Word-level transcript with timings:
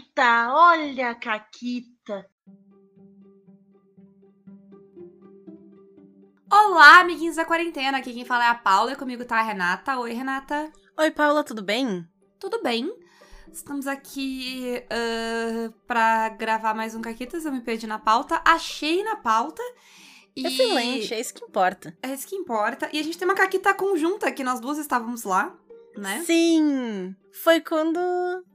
Caquita, 0.00 0.54
olha 0.54 1.10
a 1.10 1.14
Caquita. 1.14 2.26
Olá, 6.50 7.00
amiguinhos 7.00 7.36
da 7.36 7.44
quarentena. 7.44 7.98
Aqui 7.98 8.14
quem 8.14 8.24
fala 8.24 8.44
é 8.44 8.48
a 8.48 8.54
Paula 8.54 8.92
e 8.92 8.96
comigo 8.96 9.24
tá 9.24 9.38
a 9.38 9.42
Renata. 9.42 9.98
Oi, 9.98 10.12
Renata. 10.12 10.72
Oi, 10.98 11.10
Paula, 11.10 11.44
tudo 11.44 11.62
bem? 11.62 12.06
Tudo 12.38 12.62
bem? 12.62 12.90
Estamos 13.52 13.86
aqui 13.86 14.82
uh, 14.86 15.72
pra 15.86 16.30
gravar 16.30 16.74
mais 16.74 16.94
um 16.94 17.02
Caquitas. 17.02 17.44
Eu 17.44 17.52
me 17.52 17.60
perdi 17.60 17.86
na 17.86 17.98
pauta. 17.98 18.40
Achei 18.44 19.02
na 19.02 19.16
pauta. 19.16 19.62
E... 20.34 20.46
Excelente, 20.46 21.12
é 21.12 21.20
isso 21.20 21.34
que 21.34 21.44
importa. 21.44 21.96
É 22.02 22.14
isso 22.14 22.26
que 22.26 22.36
importa. 22.36 22.88
E 22.92 22.98
a 22.98 23.02
gente 23.02 23.18
tem 23.18 23.28
uma 23.28 23.34
Caquita 23.34 23.74
conjunta, 23.74 24.32
que 24.32 24.44
nós 24.44 24.60
duas 24.60 24.78
estávamos 24.78 25.24
lá, 25.24 25.54
né? 25.96 26.22
Sim! 26.24 27.14
Foi 27.42 27.60
quando 27.60 27.98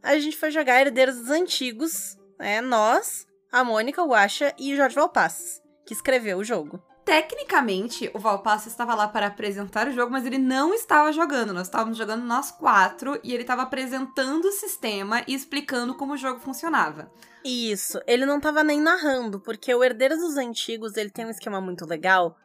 a 0.03 0.17
gente 0.19 0.37
foi 0.37 0.51
jogar 0.51 0.81
Herdeiros 0.81 1.17
dos 1.17 1.29
Antigos, 1.29 2.17
né? 2.39 2.61
Nós, 2.61 3.25
a 3.51 3.63
Mônica, 3.63 4.03
o 4.03 4.13
Asha 4.13 4.53
e 4.57 4.73
o 4.73 4.77
Jorge 4.77 4.95
Valpassos, 4.95 5.61
que 5.85 5.93
escreveu 5.93 6.37
o 6.37 6.43
jogo. 6.43 6.81
Tecnicamente, 7.05 8.09
o 8.15 8.19
Valpasso 8.19 8.67
estava 8.67 8.95
lá 8.95 9.07
para 9.07 9.27
apresentar 9.27 9.87
o 9.87 9.91
jogo, 9.91 10.11
mas 10.11 10.25
ele 10.25 10.39
não 10.39 10.73
estava 10.73 11.11
jogando. 11.11 11.53
Nós 11.53 11.67
estávamos 11.67 11.99
jogando 11.99 12.23
nós 12.23 12.49
quatro 12.49 13.19
e 13.23 13.31
ele 13.31 13.43
estava 13.43 13.61
apresentando 13.61 14.45
o 14.45 14.51
sistema 14.51 15.23
e 15.27 15.35
explicando 15.35 15.93
como 15.93 16.13
o 16.13 16.17
jogo 16.17 16.39
funcionava. 16.39 17.11
Isso, 17.43 18.01
ele 18.07 18.25
não 18.25 18.37
estava 18.37 18.63
nem 18.63 18.81
narrando, 18.81 19.39
porque 19.39 19.73
o 19.73 19.83
Herdeiros 19.83 20.17
dos 20.17 20.35
Antigos 20.35 20.97
ele 20.97 21.11
tem 21.11 21.27
um 21.27 21.29
esquema 21.29 21.61
muito 21.61 21.85
legal 21.85 22.35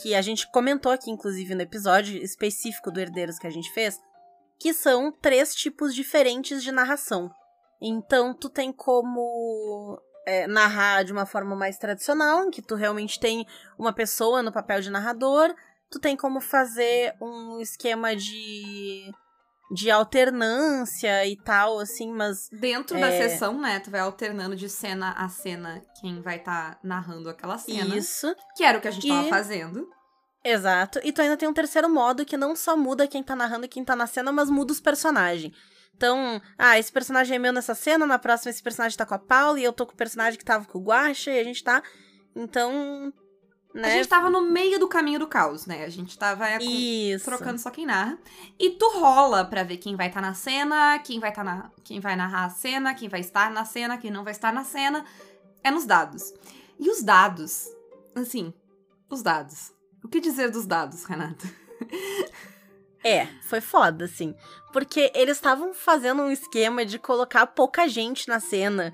que 0.00 0.16
a 0.16 0.20
gente 0.20 0.50
comentou 0.50 0.90
aqui, 0.90 1.08
inclusive, 1.08 1.54
no 1.54 1.62
episódio 1.62 2.20
específico 2.20 2.90
do 2.90 2.98
Herdeiros 2.98 3.38
que 3.38 3.46
a 3.46 3.50
gente 3.50 3.72
fez, 3.72 4.00
que 4.62 4.72
são 4.72 5.10
três 5.10 5.56
tipos 5.56 5.92
diferentes 5.92 6.62
de 6.62 6.70
narração. 6.70 7.28
Então, 7.80 8.32
tu 8.32 8.48
tem 8.48 8.72
como 8.72 10.00
é, 10.24 10.46
narrar 10.46 11.02
de 11.02 11.12
uma 11.12 11.26
forma 11.26 11.56
mais 11.56 11.78
tradicional, 11.78 12.44
em 12.44 12.50
que 12.52 12.62
tu 12.62 12.76
realmente 12.76 13.18
tem 13.18 13.44
uma 13.76 13.92
pessoa 13.92 14.40
no 14.40 14.52
papel 14.52 14.80
de 14.80 14.88
narrador, 14.88 15.52
tu 15.90 15.98
tem 15.98 16.16
como 16.16 16.40
fazer 16.40 17.12
um 17.20 17.60
esquema 17.60 18.14
de 18.14 19.12
de 19.74 19.90
alternância 19.90 21.26
e 21.26 21.34
tal, 21.34 21.80
assim, 21.80 22.12
mas. 22.12 22.48
Dentro 22.52 22.96
é... 22.98 23.00
da 23.00 23.10
sessão, 23.10 23.58
né? 23.58 23.80
Tu 23.80 23.90
vai 23.90 24.00
alternando 24.00 24.54
de 24.54 24.68
cena 24.68 25.12
a 25.12 25.28
cena 25.28 25.82
quem 26.00 26.20
vai 26.20 26.36
estar 26.36 26.74
tá 26.74 26.80
narrando 26.84 27.28
aquela 27.28 27.58
cena. 27.58 27.96
Isso. 27.96 28.32
Que 28.54 28.62
era 28.62 28.78
o 28.78 28.80
que 28.80 28.88
a 28.88 28.92
gente 28.92 29.06
e... 29.06 29.10
tava 29.10 29.28
fazendo. 29.28 29.88
Exato. 30.44 31.00
E 31.04 31.12
tu 31.12 31.22
ainda 31.22 31.36
tem 31.36 31.48
um 31.48 31.52
terceiro 31.52 31.88
modo 31.88 32.24
que 32.24 32.36
não 32.36 32.56
só 32.56 32.76
muda 32.76 33.06
quem 33.06 33.22
tá 33.22 33.36
narrando 33.36 33.66
e 33.66 33.68
quem 33.68 33.84
tá 33.84 33.94
na 33.94 34.06
cena, 34.06 34.32
mas 34.32 34.50
muda 34.50 34.72
os 34.72 34.80
personagens. 34.80 35.52
Então, 35.96 36.42
ah, 36.58 36.78
esse 36.78 36.90
personagem 36.90 37.36
é 37.36 37.38
meu 37.38 37.52
nessa 37.52 37.74
cena, 37.74 38.04
na 38.04 38.18
próxima 38.18 38.50
esse 38.50 38.62
personagem 38.62 38.98
tá 38.98 39.06
com 39.06 39.14
a 39.14 39.18
Paula 39.18 39.60
e 39.60 39.64
eu 39.64 39.72
tô 39.72 39.86
com 39.86 39.92
o 39.92 39.96
personagem 39.96 40.38
que 40.38 40.44
tava 40.44 40.64
com 40.64 40.78
o 40.78 40.82
Guacha 40.82 41.30
e 41.30 41.38
a 41.38 41.44
gente 41.44 41.62
tá. 41.62 41.82
Então. 42.34 43.12
Né? 43.72 43.88
A 43.88 43.90
gente 43.90 44.08
tava 44.08 44.28
no 44.28 44.42
meio 44.42 44.78
do 44.78 44.88
caminho 44.88 45.18
do 45.18 45.26
caos, 45.26 45.64
né? 45.64 45.84
A 45.84 45.88
gente 45.88 46.18
tava 46.18 46.46
é, 46.46 46.58
Isso. 46.60 47.24
trocando 47.24 47.58
só 47.58 47.70
quem 47.70 47.86
narra. 47.86 48.18
E 48.58 48.70
tu 48.70 48.86
rola 48.98 49.44
pra 49.44 49.62
ver 49.62 49.78
quem 49.78 49.96
vai 49.96 50.08
estar 50.08 50.20
tá 50.20 50.26
na 50.26 50.34
cena, 50.34 50.98
quem 50.98 51.20
vai 51.20 51.32
tá 51.32 51.44
na. 51.44 51.70
quem 51.84 52.00
vai 52.00 52.16
narrar 52.16 52.46
a 52.46 52.50
cena, 52.50 52.94
quem 52.94 53.08
vai 53.08 53.20
estar 53.20 53.50
na 53.50 53.64
cena, 53.64 53.96
quem 53.96 54.10
não 54.10 54.24
vai 54.24 54.32
estar 54.32 54.52
na 54.52 54.64
cena. 54.64 55.04
É 55.62 55.70
nos 55.70 55.86
dados. 55.86 56.34
E 56.78 56.90
os 56.90 57.02
dados, 57.02 57.68
assim, 58.16 58.52
os 59.08 59.22
dados. 59.22 59.72
O 60.12 60.20
que 60.20 60.20
dizer 60.20 60.50
dos 60.50 60.66
dados, 60.66 61.04
Renata? 61.04 61.48
É, 63.04 63.26
foi 63.48 63.60
foda, 63.60 64.04
assim. 64.04 64.32
Porque 64.72 65.10
eles 65.12 65.36
estavam 65.36 65.74
fazendo 65.74 66.22
um 66.22 66.30
esquema 66.30 66.84
de 66.86 67.00
colocar 67.00 67.48
pouca 67.48 67.88
gente 67.88 68.28
na 68.28 68.38
cena. 68.38 68.92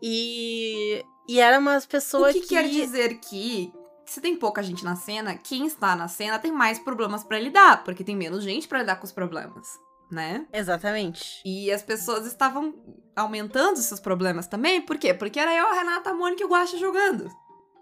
E. 0.00 1.04
E 1.28 1.40
eram 1.40 1.58
umas 1.58 1.84
pessoas 1.84 2.32
que. 2.32 2.38
O 2.38 2.42
que, 2.42 2.48
quer 2.50 2.68
dizer 2.68 3.18
que. 3.18 3.72
Se 4.06 4.20
tem 4.20 4.36
pouca 4.36 4.62
gente 4.62 4.84
na 4.84 4.94
cena, 4.94 5.34
quem 5.34 5.66
está 5.66 5.96
na 5.96 6.06
cena 6.06 6.38
tem 6.38 6.52
mais 6.52 6.78
problemas 6.78 7.24
para 7.24 7.40
lidar, 7.40 7.82
porque 7.82 8.04
tem 8.04 8.14
menos 8.14 8.44
gente 8.44 8.68
para 8.68 8.78
lidar 8.78 9.00
com 9.00 9.04
os 9.04 9.10
problemas, 9.10 9.66
né? 10.12 10.46
Exatamente. 10.52 11.42
E 11.44 11.72
as 11.72 11.82
pessoas 11.82 12.24
estavam 12.24 12.72
aumentando 13.16 13.78
seus 13.78 13.98
problemas 13.98 14.46
também, 14.46 14.80
por 14.80 14.96
quê? 14.96 15.12
Porque 15.12 15.40
era 15.40 15.52
eu, 15.52 15.66
a 15.66 15.72
Renata, 15.72 16.10
a 16.10 16.14
Mônica 16.14 16.40
e 16.40 16.46
o 16.46 16.48
Guacha 16.48 16.78
jogando, 16.78 17.28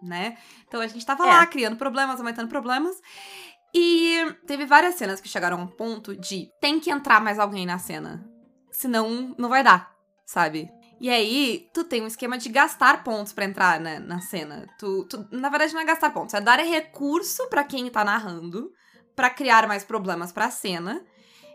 né? 0.02 0.36
Então 0.66 0.80
a 0.80 0.86
gente 0.86 1.04
tava 1.04 1.24
é. 1.24 1.28
lá 1.28 1.46
criando 1.46 1.76
problemas, 1.76 2.18
aumentando 2.18 2.48
problemas. 2.48 2.96
E 3.74 4.36
teve 4.46 4.66
várias 4.66 4.96
cenas 4.96 5.20
que 5.20 5.28
chegaram 5.28 5.58
a 5.58 5.62
um 5.62 5.66
ponto 5.66 6.14
de 6.14 6.50
tem 6.60 6.78
que 6.78 6.90
entrar 6.90 7.20
mais 7.20 7.38
alguém 7.38 7.64
na 7.64 7.78
cena. 7.78 8.24
Senão 8.70 9.34
não 9.38 9.48
vai 9.48 9.62
dar, 9.62 9.94
sabe? 10.26 10.70
E 11.00 11.10
aí, 11.10 11.68
tu 11.74 11.82
tem 11.82 12.00
um 12.00 12.06
esquema 12.06 12.38
de 12.38 12.48
gastar 12.48 13.02
pontos 13.02 13.32
para 13.32 13.44
entrar 13.44 13.80
né, 13.80 13.98
na 13.98 14.20
cena. 14.20 14.68
Tu, 14.78 15.04
tu, 15.06 15.26
na 15.32 15.48
verdade, 15.48 15.74
não 15.74 15.80
é 15.80 15.84
gastar 15.84 16.10
pontos, 16.10 16.32
é 16.32 16.40
dar 16.40 16.60
recurso 16.60 17.48
para 17.48 17.64
quem 17.64 17.90
tá 17.90 18.04
narrando 18.04 18.70
para 19.16 19.28
criar 19.28 19.66
mais 19.66 19.82
problemas 19.82 20.30
pra 20.30 20.48
cena. 20.48 21.04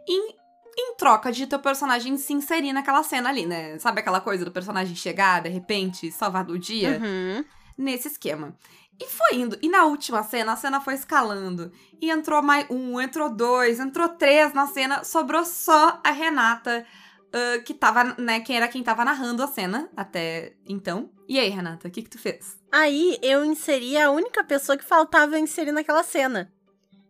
Em, 0.06 0.36
em 0.78 0.96
troca 0.98 1.32
de 1.32 1.48
teu 1.48 1.60
personagem 1.60 2.18
se 2.18 2.34
inserir 2.34 2.74
naquela 2.74 3.04
cena 3.04 3.30
ali, 3.30 3.46
né? 3.46 3.80
Sabe 3.80 4.02
aquela 4.02 4.20
coisa 4.20 4.44
do 4.44 4.52
personagem 4.52 4.96
chegar, 4.96 5.42
de 5.42 5.50
repente, 5.50 6.12
salvar 6.12 6.44
do 6.44 6.60
dia? 6.60 7.00
Uhum. 7.02 7.46
Nesse 7.78 8.08
esquema. 8.08 8.56
E 9.00 9.06
foi 9.06 9.38
indo. 9.38 9.58
E 9.62 9.70
na 9.70 9.86
última 9.86 10.24
cena, 10.24 10.54
a 10.54 10.56
cena 10.56 10.82
foi 10.82 10.96
escalando. 10.96 11.72
E 12.02 12.10
entrou 12.10 12.42
mais 12.42 12.66
um, 12.70 13.00
entrou 13.00 13.30
dois, 13.30 13.80
entrou 13.80 14.10
três 14.10 14.54
na 14.54 14.68
cena. 14.68 15.04
Sobrou 15.04 15.46
só 15.46 16.00
a 16.04 16.12
Renata, 16.12 16.86
uh, 17.28 17.64
que 17.64 17.74
tava, 17.74 18.16
né? 18.18 18.40
Quem 18.40 18.58
era 18.58 18.68
quem 18.68 18.84
tava 18.84 19.06
narrando 19.06 19.44
a 19.44 19.48
cena 19.48 19.90
até 19.96 20.54
então. 20.66 21.12
E 21.28 21.40
aí, 21.40 21.50
Renata, 21.50 21.88
o 21.88 21.92
que 21.92 22.02
que 22.02 22.10
tu 22.10 22.18
fez? 22.18 22.58
Aí 22.72 23.20
eu 23.22 23.46
inseri 23.46 23.98
a 23.98 24.10
única 24.10 24.44
pessoa 24.44 24.78
que 24.78 24.84
faltava 24.84 25.38
inserir 25.38 25.72
naquela 25.72 26.04
cena. 26.04 26.52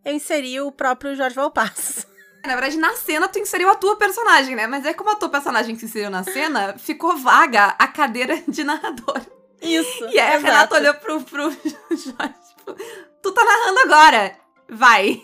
Eu 0.03 0.13
inseri 0.13 0.59
o 0.59 0.71
próprio 0.71 1.15
Jorge 1.15 1.35
Valpassos. 1.35 2.05
Na 2.45 2.53
verdade, 2.53 2.77
na 2.77 2.93
cena 2.93 3.27
tu 3.27 3.39
inseriu 3.39 3.69
a 3.69 3.75
tua 3.75 3.97
personagem, 3.97 4.55
né? 4.55 4.67
Mas 4.67 4.85
é 4.85 4.93
como 4.93 5.09
a 5.09 5.15
tua 5.15 5.27
personagem 5.27 5.75
que 5.75 5.81
se 5.81 5.87
inseriu 5.87 6.09
na 6.09 6.23
cena, 6.23 6.77
ficou 6.77 7.17
vaga 7.17 7.75
a 7.77 7.87
cadeira 7.87 8.41
de 8.47 8.63
narrador. 8.63 9.21
Isso. 9.61 10.05
E 10.05 10.19
aí 10.19 10.35
a 10.35 10.37
Renata 10.37 10.75
olhou 10.75 10.93
pro, 10.95 11.21
pro 11.23 11.49
Jorge, 11.89 12.35
tipo, 12.49 12.75
tu 13.21 13.31
tá 13.31 13.43
narrando 13.43 13.79
agora. 13.81 14.37
Vai. 14.69 15.21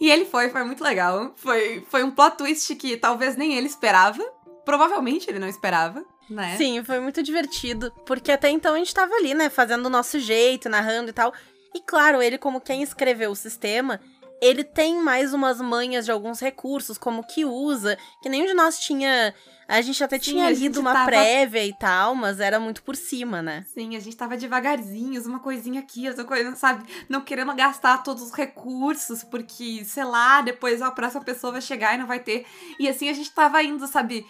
E 0.00 0.10
ele 0.10 0.24
foi, 0.24 0.48
foi 0.48 0.64
muito 0.64 0.82
legal. 0.82 1.32
Foi, 1.36 1.84
foi 1.88 2.02
um 2.02 2.10
plot 2.10 2.38
twist 2.38 2.74
que 2.74 2.96
talvez 2.96 3.36
nem 3.36 3.54
ele 3.54 3.66
esperava. 3.66 4.22
Provavelmente 4.64 5.28
ele 5.28 5.38
não 5.38 5.48
esperava, 5.48 6.04
né? 6.30 6.56
Sim, 6.56 6.82
foi 6.84 7.00
muito 7.00 7.22
divertido. 7.22 7.92
Porque 8.06 8.32
até 8.32 8.48
então 8.48 8.74
a 8.74 8.78
gente 8.78 8.94
tava 8.94 9.14
ali, 9.14 9.34
né? 9.34 9.50
Fazendo 9.50 9.86
o 9.86 9.90
nosso 9.90 10.18
jeito, 10.18 10.68
narrando 10.68 11.10
e 11.10 11.12
tal. 11.12 11.32
E 11.74 11.80
claro, 11.80 12.22
ele, 12.22 12.38
como 12.38 12.60
quem 12.60 12.82
escreveu 12.82 13.30
o 13.30 13.36
sistema, 13.36 14.00
ele 14.40 14.64
tem 14.64 14.96
mais 14.96 15.32
umas 15.32 15.60
manhas 15.60 16.04
de 16.04 16.10
alguns 16.10 16.40
recursos, 16.40 16.98
como 16.98 17.24
que 17.24 17.44
usa, 17.44 17.96
que 18.20 18.28
nenhum 18.28 18.46
de 18.46 18.54
nós 18.54 18.78
tinha. 18.78 19.34
A 19.72 19.80
gente 19.80 20.04
até 20.04 20.18
Sim, 20.18 20.32
tinha 20.32 20.50
lido 20.50 20.80
uma 20.80 20.92
tava... 20.92 21.06
prévia 21.06 21.64
e 21.64 21.72
tal, 21.72 22.14
mas 22.14 22.40
era 22.40 22.60
muito 22.60 22.82
por 22.82 22.94
cima, 22.94 23.40
né? 23.40 23.64
Sim, 23.72 23.96
a 23.96 24.00
gente 24.00 24.14
tava 24.14 24.36
devagarzinhos, 24.36 25.24
uma 25.24 25.40
coisinha 25.40 25.80
aqui, 25.80 26.06
outra 26.06 26.24
coisa, 26.24 26.54
sabe? 26.54 26.84
Não 27.08 27.22
querendo 27.22 27.54
gastar 27.54 28.02
todos 28.02 28.22
os 28.22 28.32
recursos, 28.32 29.24
porque, 29.24 29.82
sei 29.86 30.04
lá, 30.04 30.42
depois 30.42 30.82
a 30.82 30.90
próxima 30.90 31.24
pessoa 31.24 31.54
vai 31.54 31.62
chegar 31.62 31.94
e 31.94 31.98
não 31.98 32.06
vai 32.06 32.20
ter. 32.20 32.44
E 32.78 32.86
assim 32.86 33.08
a 33.08 33.14
gente 33.14 33.32
tava 33.32 33.62
indo, 33.62 33.86
sabe? 33.86 34.26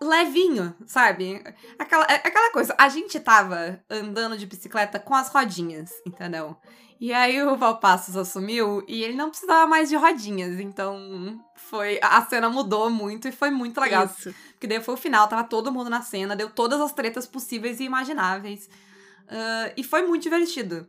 levinho, 0.00 0.74
sabe? 0.86 1.42
Aquela, 1.78 2.04
é, 2.04 2.14
aquela 2.14 2.52
coisa. 2.52 2.74
A 2.78 2.88
gente 2.88 3.18
tava 3.20 3.82
andando 3.90 4.38
de 4.38 4.46
bicicleta 4.46 4.98
com 4.98 5.14
as 5.14 5.28
rodinhas, 5.28 5.90
entendeu? 6.06 6.56
E 7.00 7.12
aí 7.12 7.40
o 7.42 7.56
Valpassos 7.56 8.16
assumiu 8.16 8.84
e 8.88 9.04
ele 9.04 9.14
não 9.14 9.30
precisava 9.30 9.66
mais 9.66 9.88
de 9.88 9.96
rodinhas. 9.96 10.58
Então 10.58 11.40
foi. 11.54 11.98
A 12.02 12.24
cena 12.26 12.48
mudou 12.48 12.90
muito 12.90 13.28
e 13.28 13.32
foi 13.32 13.50
muito 13.50 13.80
legal. 13.80 14.06
Isso. 14.06 14.34
Porque 14.52 14.66
daí 14.66 14.82
foi 14.82 14.94
o 14.94 14.98
final, 14.98 15.28
tava 15.28 15.44
todo 15.44 15.70
mundo 15.70 15.88
na 15.88 16.02
cena, 16.02 16.34
deu 16.34 16.50
todas 16.50 16.80
as 16.80 16.92
tretas 16.92 17.26
possíveis 17.26 17.78
e 17.78 17.84
imagináveis. 17.84 18.68
Uh, 19.26 19.72
e 19.76 19.84
foi 19.84 20.02
muito 20.02 20.22
divertido, 20.22 20.88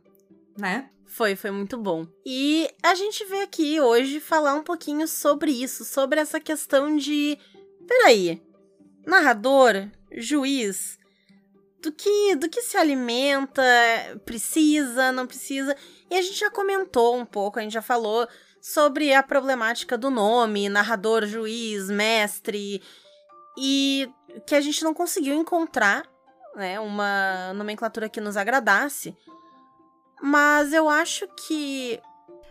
né? 0.58 0.90
Foi, 1.06 1.36
foi 1.36 1.50
muito 1.50 1.76
bom. 1.76 2.06
E 2.24 2.68
a 2.82 2.94
gente 2.94 3.24
veio 3.26 3.44
aqui 3.44 3.80
hoje 3.80 4.20
falar 4.20 4.54
um 4.54 4.62
pouquinho 4.62 5.06
sobre 5.06 5.50
isso, 5.50 5.84
sobre 5.84 6.20
essa 6.20 6.40
questão 6.40 6.96
de. 6.96 7.38
Peraí. 7.86 8.42
Narrador, 9.06 9.88
juiz, 10.12 10.99
do 11.82 11.92
que 11.92 12.36
do 12.36 12.48
que 12.48 12.62
se 12.62 12.76
alimenta, 12.76 13.62
precisa, 14.24 15.12
não 15.12 15.26
precisa. 15.26 15.76
E 16.10 16.16
a 16.16 16.22
gente 16.22 16.38
já 16.38 16.50
comentou 16.50 17.16
um 17.16 17.24
pouco, 17.24 17.58
a 17.58 17.62
gente 17.62 17.72
já 17.72 17.82
falou 17.82 18.26
sobre 18.60 19.14
a 19.14 19.22
problemática 19.22 19.96
do 19.96 20.10
nome, 20.10 20.68
narrador, 20.68 21.26
juiz, 21.26 21.88
mestre, 21.88 22.82
e 23.58 24.10
que 24.46 24.54
a 24.54 24.60
gente 24.60 24.84
não 24.84 24.92
conseguiu 24.92 25.34
encontrar 25.34 26.06
né, 26.54 26.78
uma 26.78 27.52
nomenclatura 27.54 28.08
que 28.08 28.20
nos 28.20 28.36
agradasse. 28.36 29.16
Mas 30.22 30.72
eu 30.72 30.88
acho 30.88 31.26
que 31.46 31.98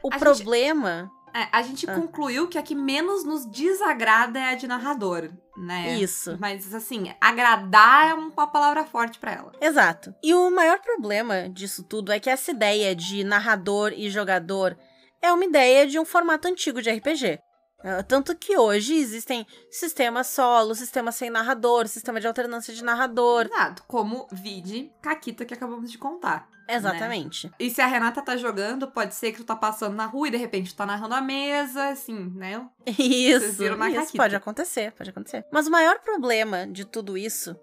o 0.01 0.13
a 0.13 0.17
problema. 0.17 1.01
Gente 1.01 1.18
É, 1.33 1.47
a 1.51 1.61
gente 1.61 1.89
Ah. 1.89 1.95
concluiu 1.95 2.47
que 2.47 2.57
a 2.57 2.61
que 2.63 2.75
menos 2.75 3.23
nos 3.23 3.45
desagrada 3.45 4.39
é 4.39 4.49
a 4.51 4.55
de 4.55 4.67
narrador, 4.67 5.29
né? 5.57 5.95
Isso. 5.97 6.37
Mas, 6.39 6.73
assim, 6.73 7.13
agradar 7.21 8.09
é 8.09 8.13
uma 8.13 8.47
palavra 8.47 8.83
forte 8.85 9.19
pra 9.19 9.31
ela. 9.33 9.51
Exato. 9.61 10.13
E 10.23 10.33
o 10.33 10.49
maior 10.51 10.79
problema 10.79 11.49
disso 11.49 11.83
tudo 11.83 12.11
é 12.11 12.19
que 12.19 12.29
essa 12.29 12.51
ideia 12.51 12.95
de 12.95 13.23
narrador 13.23 13.93
e 13.95 14.09
jogador 14.09 14.77
é 15.21 15.31
uma 15.33 15.45
ideia 15.45 15.85
de 15.87 15.99
um 15.99 16.05
formato 16.05 16.47
antigo 16.47 16.81
de 16.81 16.89
RPG. 16.89 17.39
Ah, 17.81 18.03
Tanto 18.03 18.35
que 18.35 18.57
hoje 18.57 18.93
existem 18.95 19.45
sistemas 19.71 20.27
solo, 20.27 20.75
sistema 20.75 21.11
sem 21.13 21.29
narrador, 21.29 21.87
sistema 21.87 22.19
de 22.19 22.27
alternância 22.27 22.73
de 22.73 22.83
narrador. 22.83 23.45
Exato. 23.45 23.83
Como 23.87 24.27
vide 24.31 24.91
Caquita 25.01 25.45
que 25.45 25.53
acabamos 25.53 25.89
de 25.89 25.97
contar. 25.97 26.47
Exatamente. 26.69 27.51
E 27.59 27.69
se 27.69 27.81
a 27.81 27.87
Renata 27.87 28.21
tá 28.21 28.37
jogando, 28.37 28.87
pode 28.87 29.15
ser 29.15 29.31
que 29.31 29.39
tu 29.39 29.43
tá 29.43 29.55
passando 29.55 29.95
na 29.95 30.05
rua 30.05 30.27
e 30.27 30.31
de 30.31 30.37
repente 30.37 30.73
tu 30.73 30.77
tá 30.77 30.85
narrando 30.85 31.15
a 31.15 31.21
mesa, 31.21 31.89
assim, 31.89 32.31
né? 32.35 32.67
Isso, 32.97 33.53
viram 33.53 33.77
na 33.77 33.89
isso 33.89 33.99
caquita. 33.99 34.17
pode 34.17 34.35
acontecer, 34.35 34.91
pode 34.91 35.09
acontecer. 35.09 35.45
Mas 35.51 35.67
o 35.67 35.71
maior 35.71 35.99
problema 35.99 36.67
de 36.67 36.85
tudo 36.85 37.17
isso 37.17 37.55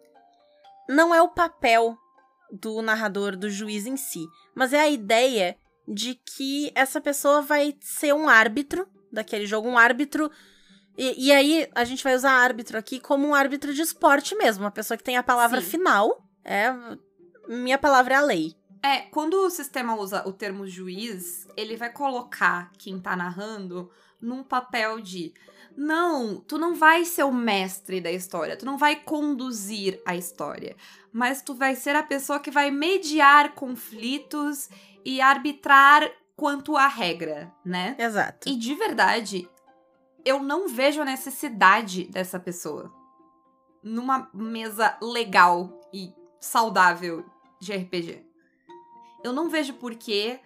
não 0.89 1.15
é 1.15 1.23
o 1.23 1.29
papel 1.29 1.97
do 2.51 2.83
narrador, 2.83 3.37
do 3.37 3.51
juiz 3.51 3.87
em 3.87 3.97
si, 3.97 4.25
mas 4.55 4.73
é 4.73 4.81
a 4.81 4.89
ideia 4.89 5.57
de 5.87 6.15
que 6.15 6.73
essa 6.75 7.01
pessoa 7.01 7.43
vai 7.43 7.77
ser 7.81 8.13
um 8.13 8.29
árbitro 8.29 8.89
daquele 9.13 9.47
jogo, 9.47 9.69
um 9.69 9.79
árbitro. 9.79 10.31
E, 10.97 11.27
e 11.29 11.33
aí 11.33 11.69
a 11.75 11.85
gente 11.85 12.03
vai 12.03 12.15
usar 12.15 12.33
árbitro 12.33 12.79
aqui 12.79 12.99
como 12.99 13.27
um 13.27 13.35
árbitro 13.35 13.73
de 13.73 13.83
esporte 13.83 14.35
mesmo, 14.35 14.65
uma 14.65 14.71
pessoa 14.71 14.97
que 14.97 15.05
tem 15.05 15.17
a 15.17 15.23
palavra 15.23 15.61
Sim. 15.61 15.71
final. 15.71 16.25
É, 16.45 16.73
minha 17.49 17.79
palavra 17.79 18.15
é 18.15 18.17
a 18.17 18.23
lei. 18.23 18.55
É, 18.87 19.01
quando 19.01 19.35
o 19.35 19.51
sistema 19.51 19.97
usa 19.97 20.23
o 20.29 20.33
termo 20.33 20.65
juiz, 20.65 21.49
ele 21.57 21.77
vai 21.77 21.91
colocar 21.91 22.71
quem 22.79 23.01
tá 23.01 23.17
narrando 23.17 23.91
num 24.21 24.45
papel 24.45 25.01
de 25.01 25.35
não, 25.77 26.37
tu 26.37 26.57
não 26.57 26.73
vai 26.73 27.05
ser 27.05 27.25
o 27.25 27.33
mestre 27.33 28.01
da 28.01 28.13
história, 28.13 28.57
tu 28.57 28.65
não 28.65 28.79
vai 28.79 28.95
conduzir 28.95 30.01
a 30.07 30.15
história, 30.15 30.77
mas 31.13 31.43
tu 31.43 31.53
vai 31.53 31.75
ser 31.75 31.97
a 31.97 32.03
pessoa 32.05 32.39
que 32.39 32.49
vai 32.49 32.71
mediar 32.71 33.57
conflitos 33.57 34.71
e 35.05 35.21
arbitrar 35.21 36.09
quanto 36.37 36.77
à 36.77 36.87
regra, 36.87 37.53
né? 37.65 37.97
Exato. 37.99 38.49
E 38.49 38.55
de 38.55 38.73
verdade, 38.77 39.51
eu 40.25 40.45
não 40.45 40.69
vejo 40.69 41.03
a 41.03 41.05
necessidade 41.05 42.05
dessa 42.05 42.39
pessoa 42.39 42.95
numa 43.83 44.31
mesa 44.33 44.97
legal 45.03 45.81
e 45.93 46.15
saudável 46.41 47.25
de 47.61 47.73
RPG. 47.73 48.27
Eu 49.27 49.33
não 49.33 49.49
vejo 49.49 49.75
por 49.75 49.95
que 49.95 50.39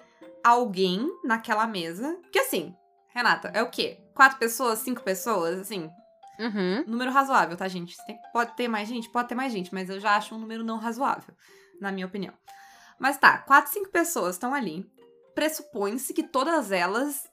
alguém 0.42 1.06
naquela 1.22 1.66
mesa. 1.66 2.16
Porque 2.22 2.38
assim, 2.38 2.74
Renata, 3.08 3.48
é 3.54 3.62
o 3.62 3.68
quê? 3.70 3.98
Quatro 4.14 4.38
pessoas, 4.38 4.78
cinco 4.78 5.02
pessoas, 5.02 5.58
assim. 5.58 5.90
Uhum. 6.38 6.84
Número 6.86 7.10
razoável, 7.10 7.56
tá, 7.56 7.68
gente? 7.68 7.94
Tem- 8.06 8.18
pode 8.32 8.56
ter 8.56 8.68
mais 8.68 8.88
gente? 8.88 9.10
Pode 9.10 9.28
ter 9.28 9.34
mais 9.34 9.52
gente, 9.52 9.72
mas 9.74 9.90
eu 9.90 10.00
já 10.00 10.16
acho 10.16 10.34
um 10.34 10.38
número 10.38 10.64
não 10.64 10.78
razoável, 10.78 11.34
na 11.78 11.92
minha 11.92 12.06
opinião. 12.06 12.32
Mas 12.98 13.18
tá, 13.18 13.36
quatro, 13.38 13.70
cinco 13.70 13.90
pessoas 13.90 14.36
estão 14.36 14.54
ali. 14.54 14.90
Pressupõe-se 15.34 16.14
que 16.14 16.22
todas 16.22 16.72
elas 16.72 17.28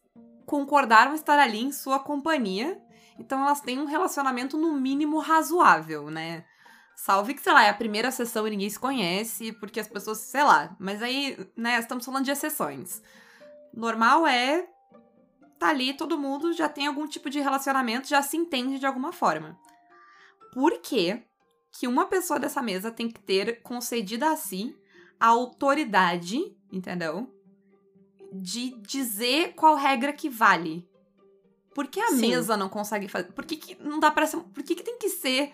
concordaram 0.46 1.14
estar 1.14 1.40
ali 1.40 1.62
em 1.62 1.72
sua 1.72 2.00
companhia. 2.00 2.78
Então 3.18 3.42
elas 3.42 3.62
têm 3.62 3.80
um 3.80 3.86
relacionamento 3.86 4.58
no 4.58 4.74
mínimo 4.74 5.20
razoável, 5.20 6.10
né? 6.10 6.46
Salve 7.00 7.36
que, 7.36 7.42
sei 7.42 7.54
lá, 7.54 7.64
é 7.64 7.70
a 7.70 7.76
primeira 7.76 8.10
sessão 8.10 8.48
e 8.48 8.50
ninguém 8.50 8.70
se 8.72 8.80
conhece, 8.80 9.52
porque 9.52 9.80
as 9.80 9.88
pessoas, 9.88 10.18
sei 10.18 10.44
lá. 10.44 10.76
Mas 10.80 11.04
aí, 11.04 11.38
né, 11.56 11.78
estamos 11.78 12.04
falando 12.04 12.26
de 12.26 12.32
exceções. 12.32 13.04
Normal 13.72 14.26
é. 14.26 14.68
Tá 15.60 15.70
ali, 15.70 15.94
todo 15.94 16.18
mundo 16.18 16.54
já 16.54 16.68
tem 16.68 16.88
algum 16.88 17.08
tipo 17.08 17.30
de 17.30 17.40
relacionamento, 17.40 18.08
já 18.08 18.24
se 18.24 18.36
entende 18.36 18.80
de 18.80 18.86
alguma 18.88 19.12
forma. 19.12 19.58
Por 20.52 20.80
que 20.80 21.22
que 21.72 21.88
uma 21.88 22.08
pessoa 22.08 22.40
dessa 22.40 22.64
mesa 22.64 22.90
tem 22.90 23.08
que 23.10 23.20
ter 23.20 23.62
concedida 23.62 24.32
a 24.32 24.36
si 24.36 24.76
a 25.20 25.28
autoridade, 25.28 26.56
entendeu? 26.72 27.32
De 28.34 28.72
dizer 28.82 29.54
qual 29.54 29.76
regra 29.76 30.14
que 30.14 30.30
vale. 30.30 30.88
Por 31.76 31.88
que 31.88 32.00
a 32.00 32.10
Sim. 32.10 32.22
mesa 32.22 32.58
não 32.58 32.70
consegue 32.70 33.08
fazer? 33.08 33.32
Por 33.34 33.46
que, 33.46 33.56
que 33.56 33.84
não 33.84 34.00
dá 34.00 34.10
pra 34.10 34.26
ser. 34.26 34.38
Por 34.38 34.64
que, 34.64 34.74
que 34.74 34.84
tem 34.84 34.98
que 34.98 35.10
ser 35.10 35.54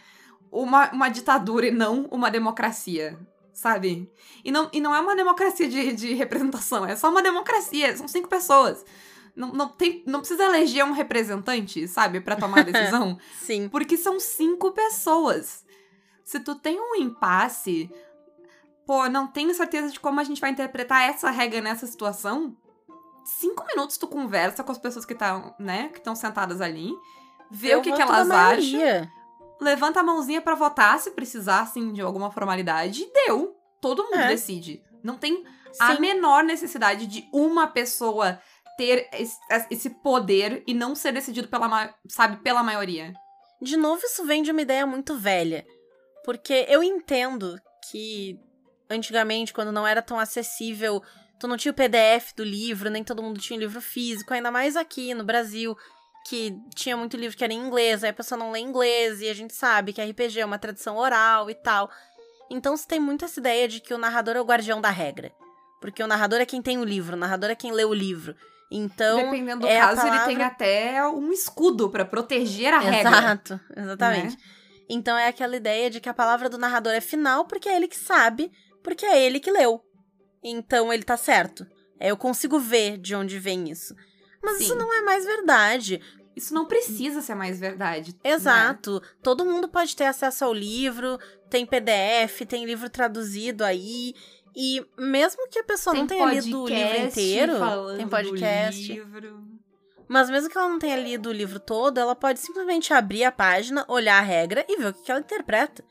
uma, 0.53 0.91
uma 0.91 1.09
ditadura 1.09 1.67
e 1.67 1.71
não 1.71 2.07
uma 2.11 2.29
democracia? 2.29 3.19
Sabe? 3.53 4.11
E 4.43 4.51
não, 4.51 4.69
e 4.71 4.79
não 4.79 4.95
é 4.95 4.99
uma 4.99 5.15
democracia 5.15 5.67
de, 5.67 5.93
de 5.93 6.13
representação, 6.13 6.85
é 6.85 6.95
só 6.95 7.09
uma 7.09 7.21
democracia, 7.21 7.95
são 7.95 8.07
cinco 8.07 8.27
pessoas. 8.27 8.85
Não, 9.35 9.51
não, 9.51 9.67
tem, 9.67 10.03
não 10.05 10.19
precisa 10.19 10.43
eleger 10.43 10.85
um 10.85 10.91
representante, 10.91 11.87
sabe, 11.87 12.19
pra 12.19 12.35
tomar 12.35 12.59
a 12.59 12.63
decisão. 12.71 13.17
Sim. 13.39 13.67
Porque 13.67 13.97
são 13.97 14.19
cinco 14.19 14.71
pessoas. 14.71 15.65
Se 16.23 16.39
tu 16.39 16.55
tem 16.55 16.79
um 16.79 16.95
impasse, 16.95 17.89
pô, 18.85 19.09
não 19.09 19.27
tenho 19.27 19.53
certeza 19.53 19.89
de 19.89 19.99
como 19.99 20.19
a 20.19 20.23
gente 20.23 20.39
vai 20.39 20.51
interpretar 20.51 21.09
essa 21.09 21.31
regra 21.31 21.61
nessa 21.61 21.87
situação. 21.87 22.55
Cinco 23.25 23.65
minutos 23.65 23.97
tu 23.97 24.07
conversa 24.07 24.63
com 24.63 24.71
as 24.71 24.77
pessoas 24.77 25.05
que 25.05 25.13
estão, 25.13 25.55
né, 25.57 25.89
que 25.89 25.97
estão 25.97 26.15
sentadas 26.15 26.61
ali, 26.61 26.93
vê 27.49 27.73
Eu 27.73 27.79
o 27.79 27.81
que, 27.81 27.91
que 27.91 28.01
elas 28.01 28.29
acham, 28.29 28.37
maioria. 28.37 29.11
Levanta 29.63 29.99
a 29.99 30.03
mãozinha 30.03 30.41
pra 30.41 30.55
votar 30.55 30.99
se 30.99 31.11
precisar, 31.11 31.61
assim, 31.61 31.91
de 31.91 32.01
alguma 32.01 32.31
formalidade, 32.31 33.03
e 33.03 33.11
deu. 33.27 33.55
Todo 33.81 34.03
mundo 34.03 34.15
É. 34.17 34.27
decide. 34.27 34.83
Não 35.03 35.17
tem 35.17 35.43
a 35.79 35.95
Sim. 35.95 36.01
menor 36.01 36.43
necessidade 36.43 37.07
de 37.07 37.27
uma 37.33 37.67
pessoa 37.67 38.39
ter 38.77 39.09
esse, 39.69 39.89
poder 39.89 40.63
e 40.67 40.73
não 40.73 40.95
ser 40.95 41.11
decidido 41.11 41.47
pela, 41.47 41.93
sabe, 42.07 42.37
pela 42.37 42.63
maioria. 42.63 43.13
De 43.61 43.77
novo, 43.77 44.01
isso 44.05 44.25
vem 44.25 44.41
de 44.43 44.51
uma 44.51 44.61
ideia 44.61 44.85
muito 44.85 45.17
velha. 45.17 45.65
Porque 46.23 46.65
eu 46.69 46.81
entendo 46.83 47.59
que 47.89 48.39
antigamente, 48.89 49.53
quando 49.53 49.71
não 49.71 49.85
era 49.85 50.01
tão 50.01 50.19
acessível, 50.19 51.01
tu 51.39 51.47
não 51.47 51.57
tinha 51.57 51.71
o 51.71 51.75
PDF 51.75 52.33
do 52.35 52.43
livro, 52.43 52.89
nem 52.89 53.03
todo 53.03 53.21
mundo 53.23 53.39
tinha 53.39 53.57
o 53.57 53.59
livro 53.59 53.81
físico, 53.81 54.33
ainda 54.33 54.51
mais 54.51 54.75
aqui 54.75 55.13
no 55.13 55.23
Brasil, 55.23 55.75
que 56.25 56.57
tinha 56.73 56.95
muito 56.95 57.17
livro 57.17 57.37
que 57.37 57.43
era 57.43 57.53
em 57.53 57.59
inglês, 57.59 58.03
aí 58.03 58.09
a 58.09 58.13
pessoa 58.13 58.37
não 58.37 58.51
lê 58.51 58.59
inglês, 58.59 59.21
e 59.21 59.29
a 59.29 59.33
gente 59.33 59.53
sabe 59.53 59.91
que 59.93 60.01
RPG 60.01 60.39
é 60.39 60.45
uma 60.45 60.57
tradição 60.57 60.97
oral 60.97 61.49
e 61.49 61.55
tal. 61.55 61.89
Então 62.49 62.75
se 62.77 62.87
tem 62.87 62.99
muito 62.99 63.25
essa 63.25 63.39
ideia 63.39 63.67
de 63.67 63.79
que 63.79 63.93
o 63.93 63.97
narrador 63.97 64.35
é 64.35 64.41
o 64.41 64.45
guardião 64.45 64.79
da 64.79 64.89
regra. 64.89 65.31
Porque 65.81 66.01
o 66.01 66.07
narrador 66.07 66.39
é 66.39 66.45
quem 66.45 66.61
tem 66.61 66.77
o 66.77 66.83
livro, 66.85 67.15
o 67.15 67.19
narrador 67.19 67.49
é 67.49 67.55
quem 67.55 67.71
lê 67.71 67.83
o 67.83 67.93
livro. 67.93 68.35
Então. 68.71 69.17
Dependendo 69.17 69.61
do 69.61 69.67
é 69.67 69.79
caso, 69.79 70.01
ele 70.01 70.09
palavra- 70.11 70.25
tem 70.27 70.43
até 70.43 71.07
um 71.07 71.31
escudo 71.31 71.89
pra 71.89 72.05
proteger 72.05 72.73
a 72.73 72.79
regra. 72.79 73.09
Exato, 73.11 73.59
exatamente. 73.75 74.37
Então 74.89 75.17
é 75.17 75.27
aquela 75.27 75.55
ideia 75.55 75.89
de 75.89 75.99
que 75.99 76.09
a 76.09 76.13
palavra 76.13 76.49
do 76.49 76.57
narrador 76.57 76.93
é 76.93 77.01
final 77.01 77.45
porque 77.45 77.69
é 77.69 77.75
ele 77.75 77.87
que 77.87 77.97
sabe, 77.97 78.51
porque 78.83 79.05
é 79.05 79.21
ele 79.21 79.39
que 79.39 79.51
leu. 79.51 79.81
Então 80.43 80.91
ele 80.91 81.03
tá 81.03 81.17
certo. 81.17 81.65
É, 81.99 82.11
eu 82.11 82.17
consigo 82.17 82.59
ver 82.59 82.97
de 82.97 83.15
onde 83.15 83.37
vem 83.39 83.69
isso. 83.69 83.95
Mas 84.43 84.59
isso 84.59 84.73
Sim. 84.73 84.79
não 84.79 84.93
é 84.93 85.01
mais 85.01 85.25
verdade. 85.25 86.01
Isso 86.35 86.53
não 86.53 86.65
precisa 86.65 87.21
ser 87.21 87.35
mais 87.35 87.59
verdade. 87.59 88.11
né? 88.23 88.31
Exato. 88.31 89.01
Todo 89.21 89.45
mundo 89.45 89.67
pode 89.67 89.95
ter 89.95 90.05
acesso 90.05 90.43
ao 90.43 90.53
livro, 90.53 91.19
tem 91.49 91.65
PDF, 91.65 92.41
tem 92.47 92.65
livro 92.65 92.89
traduzido 92.89 93.63
aí. 93.63 94.13
E 94.55 94.85
mesmo 94.97 95.47
que 95.49 95.59
a 95.59 95.63
pessoa 95.63 95.95
não 95.95 96.05
tenha 96.05 96.25
lido 96.25 96.63
o 96.63 96.67
livro 96.67 96.97
inteiro, 97.07 97.53
tem 97.97 98.07
podcast. 98.07 98.93
livro. 98.93 99.43
Mas 100.07 100.29
mesmo 100.29 100.49
que 100.49 100.57
ela 100.57 100.69
não 100.69 100.79
tenha 100.79 100.97
lido 100.97 101.29
o 101.29 101.33
livro 101.33 101.59
todo, 101.59 101.97
ela 101.97 102.15
pode 102.15 102.39
simplesmente 102.39 102.93
abrir 102.93 103.23
a 103.23 103.31
página, 103.31 103.85
olhar 103.87 104.19
a 104.19 104.21
regra 104.21 104.65
e 104.67 104.77
ver 104.77 104.87
o 104.87 104.93
que 104.93 105.03
que 105.03 105.11
ela 105.11 105.21
interpreta. 105.21 105.83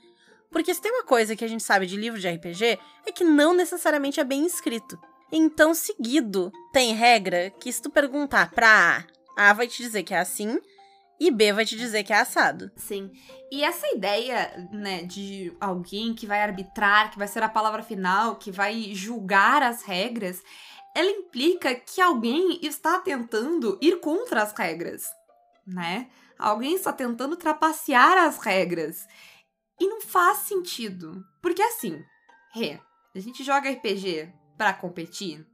Porque 0.50 0.72
se 0.72 0.80
tem 0.80 0.92
uma 0.92 1.02
coisa 1.02 1.34
que 1.34 1.44
a 1.44 1.48
gente 1.48 1.62
sabe 1.62 1.86
de 1.86 1.96
livro 1.96 2.20
de 2.20 2.28
RPG, 2.28 2.78
é 3.06 3.12
que 3.12 3.24
não 3.24 3.54
necessariamente 3.54 4.20
é 4.20 4.24
bem 4.24 4.44
escrito. 4.44 5.00
Então, 5.32 5.72
seguido, 5.72 6.52
tem 6.72 6.94
regra 6.94 7.50
que 7.58 7.72
se 7.72 7.80
tu 7.80 7.90
perguntar 7.90 8.50
pra 8.50 9.04
A, 9.36 9.50
A 9.50 9.52
vai 9.54 9.66
te 9.66 9.82
dizer 9.82 10.02
que 10.02 10.12
é 10.12 10.18
assim, 10.18 10.60
e 11.18 11.30
B 11.30 11.52
vai 11.52 11.64
te 11.64 11.76
dizer 11.76 12.02
que 12.04 12.12
é 12.12 12.16
assado. 12.16 12.70
Sim. 12.76 13.10
E 13.50 13.64
essa 13.64 13.86
ideia, 13.94 14.68
né, 14.72 15.04
de 15.04 15.56
alguém 15.60 16.12
que 16.14 16.26
vai 16.26 16.42
arbitrar, 16.42 17.10
que 17.10 17.18
vai 17.18 17.28
ser 17.28 17.42
a 17.42 17.48
palavra 17.48 17.82
final, 17.82 18.36
que 18.36 18.50
vai 18.50 18.92
julgar 18.92 19.62
as 19.62 19.82
regras, 19.82 20.42
ela 20.94 21.08
implica 21.08 21.74
que 21.74 22.00
alguém 22.00 22.58
está 22.62 22.98
tentando 22.98 23.78
ir 23.80 24.00
contra 24.00 24.42
as 24.42 24.52
regras, 24.52 25.04
né? 25.66 26.08
Alguém 26.38 26.74
está 26.74 26.92
tentando 26.92 27.36
trapacear 27.36 28.18
as 28.18 28.38
regras. 28.38 29.06
E 29.80 29.86
não 29.86 30.00
faz 30.00 30.38
sentido. 30.38 31.24
Porque 31.40 31.62
assim, 31.62 32.02
Rê, 32.52 32.78
a 33.14 33.20
gente 33.20 33.44
joga 33.44 33.70
RPG 33.70 34.41
pra 34.56 34.72
competir? 34.72 35.46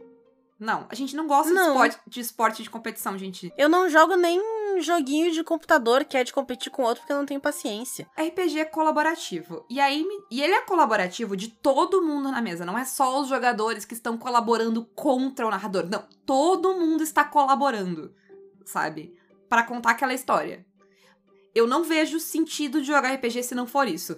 Não, 0.59 0.87
a 0.90 0.95
gente 0.95 1.14
não 1.14 1.26
gosta 1.28 1.49
de 1.50 1.55
Não. 1.55 1.69
esporte, 1.71 2.00
de 2.09 2.21
esporte 2.21 2.62
de 2.64 2.71
competição, 2.71 3.17
gente. 3.17 3.52
Eu 3.57 3.69
não 3.69 3.88
jogo 3.88 4.17
nem 4.17 4.40
joguinho 4.81 5.31
de 5.33 5.43
computador 5.45 6.05
que 6.05 6.17
é 6.17 6.25
de 6.25 6.33
competir 6.33 6.71
com 6.71 6.83
outro 6.83 7.00
porque 7.00 7.12
eu 7.12 7.17
não 7.19 7.26
tenho 7.26 7.40
paciência. 7.40 8.09
RPG 8.17 8.59
é 8.61 8.64
colaborativo. 8.64 9.64
E 9.71 9.78
aí 9.78 10.05
e 10.31 10.43
ele 10.43 10.55
é 10.55 10.61
colaborativo 10.62 11.37
de 11.37 11.49
todo 11.49 12.02
mundo 12.02 12.31
na 12.31 12.43
mesa, 12.43 12.64
não 12.64 12.76
é 12.76 12.85
só 12.85 13.21
os 13.21 13.28
jogadores 13.28 13.85
que 13.85 13.95
estão 13.95 14.19
colaborando 14.19 14.85
contra 14.97 15.47
o 15.47 15.50
narrador. 15.50 15.87
Não, 15.88 16.05
todo 16.26 16.75
mundo 16.75 17.02
está 17.05 17.25
colaborando. 17.25 18.12
sabe? 18.64 19.14
Pra 19.49 19.62
contar 19.62 19.93
aquela 19.93 20.12
história. 20.12 20.67
Eu 21.55 21.67
não 21.67 21.83
vejo 21.85 22.21
sentido 22.21 22.81
de 22.81 22.87
jogar 22.88 23.14
RPG 23.14 23.43
se 23.45 23.55
não 23.55 23.67
for 23.67 23.88
isso. 23.88 24.17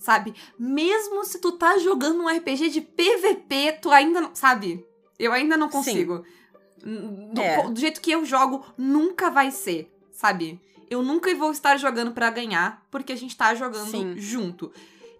Sabe? 0.00 0.34
Mesmo 0.58 1.24
se 1.24 1.38
tu 1.38 1.52
tá 1.52 1.78
jogando 1.78 2.22
um 2.22 2.28
RPG 2.28 2.70
de 2.70 2.80
PVP, 2.80 3.78
tu 3.80 3.90
ainda 3.90 4.20
não. 4.20 4.34
Sabe? 4.34 4.84
Eu 5.18 5.32
ainda 5.32 5.56
não 5.56 5.68
consigo. 5.68 6.24
Do, 6.82 7.40
É. 7.42 7.62
do 7.68 7.78
jeito 7.78 8.00
que 8.00 8.10
eu 8.10 8.24
jogo, 8.24 8.64
nunca 8.76 9.30
vai 9.30 9.50
ser, 9.50 9.94
sabe? 10.10 10.58
Eu 10.88 11.02
nunca 11.02 11.32
vou 11.34 11.52
estar 11.52 11.76
jogando 11.76 12.12
pra 12.12 12.30
ganhar, 12.30 12.84
porque 12.90 13.12
a 13.12 13.16
gente 13.16 13.36
tá 13.36 13.54
jogando 13.54 13.90
Sim. 13.90 14.14
junto. 14.18 14.72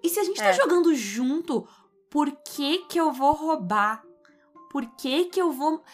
E 0.03 0.09
se 0.09 0.19
a 0.19 0.25
gente 0.25 0.39
tá 0.39 0.47
É. 0.49 0.53
jogando 0.55 0.95
junto, 0.95 1.69
por 2.09 2.31
que 2.31 2.79
que 2.89 2.99
eu 2.99 3.13
vou 3.13 3.33
roubar? 3.33 4.03
Por 4.71 4.87
que 4.97 5.27
que 5.27 5.41
eu 5.41 5.53
vou. 5.53 5.85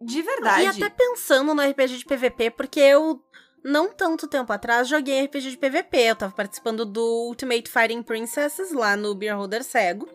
De 0.00 0.22
verdade. 0.22 0.62
E 0.64 0.66
até 0.66 0.88
pensando 0.88 1.54
no 1.54 1.62
RPG 1.62 1.98
de 1.98 2.04
PVP, 2.06 2.50
porque 2.50 2.80
eu, 2.80 3.22
não 3.64 3.92
tanto 3.92 4.26
tempo 4.26 4.52
atrás, 4.52 4.88
joguei 4.88 5.24
RPG 5.24 5.50
de 5.50 5.56
PVP. 5.56 5.98
Eu 5.98 6.16
tava 6.16 6.32
participando 6.32 6.84
do 6.84 7.26
Ultimate 7.28 7.70
Fighting 7.70 8.02
Princesses 8.02 8.72
lá 8.72 8.96
no 8.96 9.14
Beer 9.14 9.36
Holder 9.36 9.62
Cego, 9.62 10.08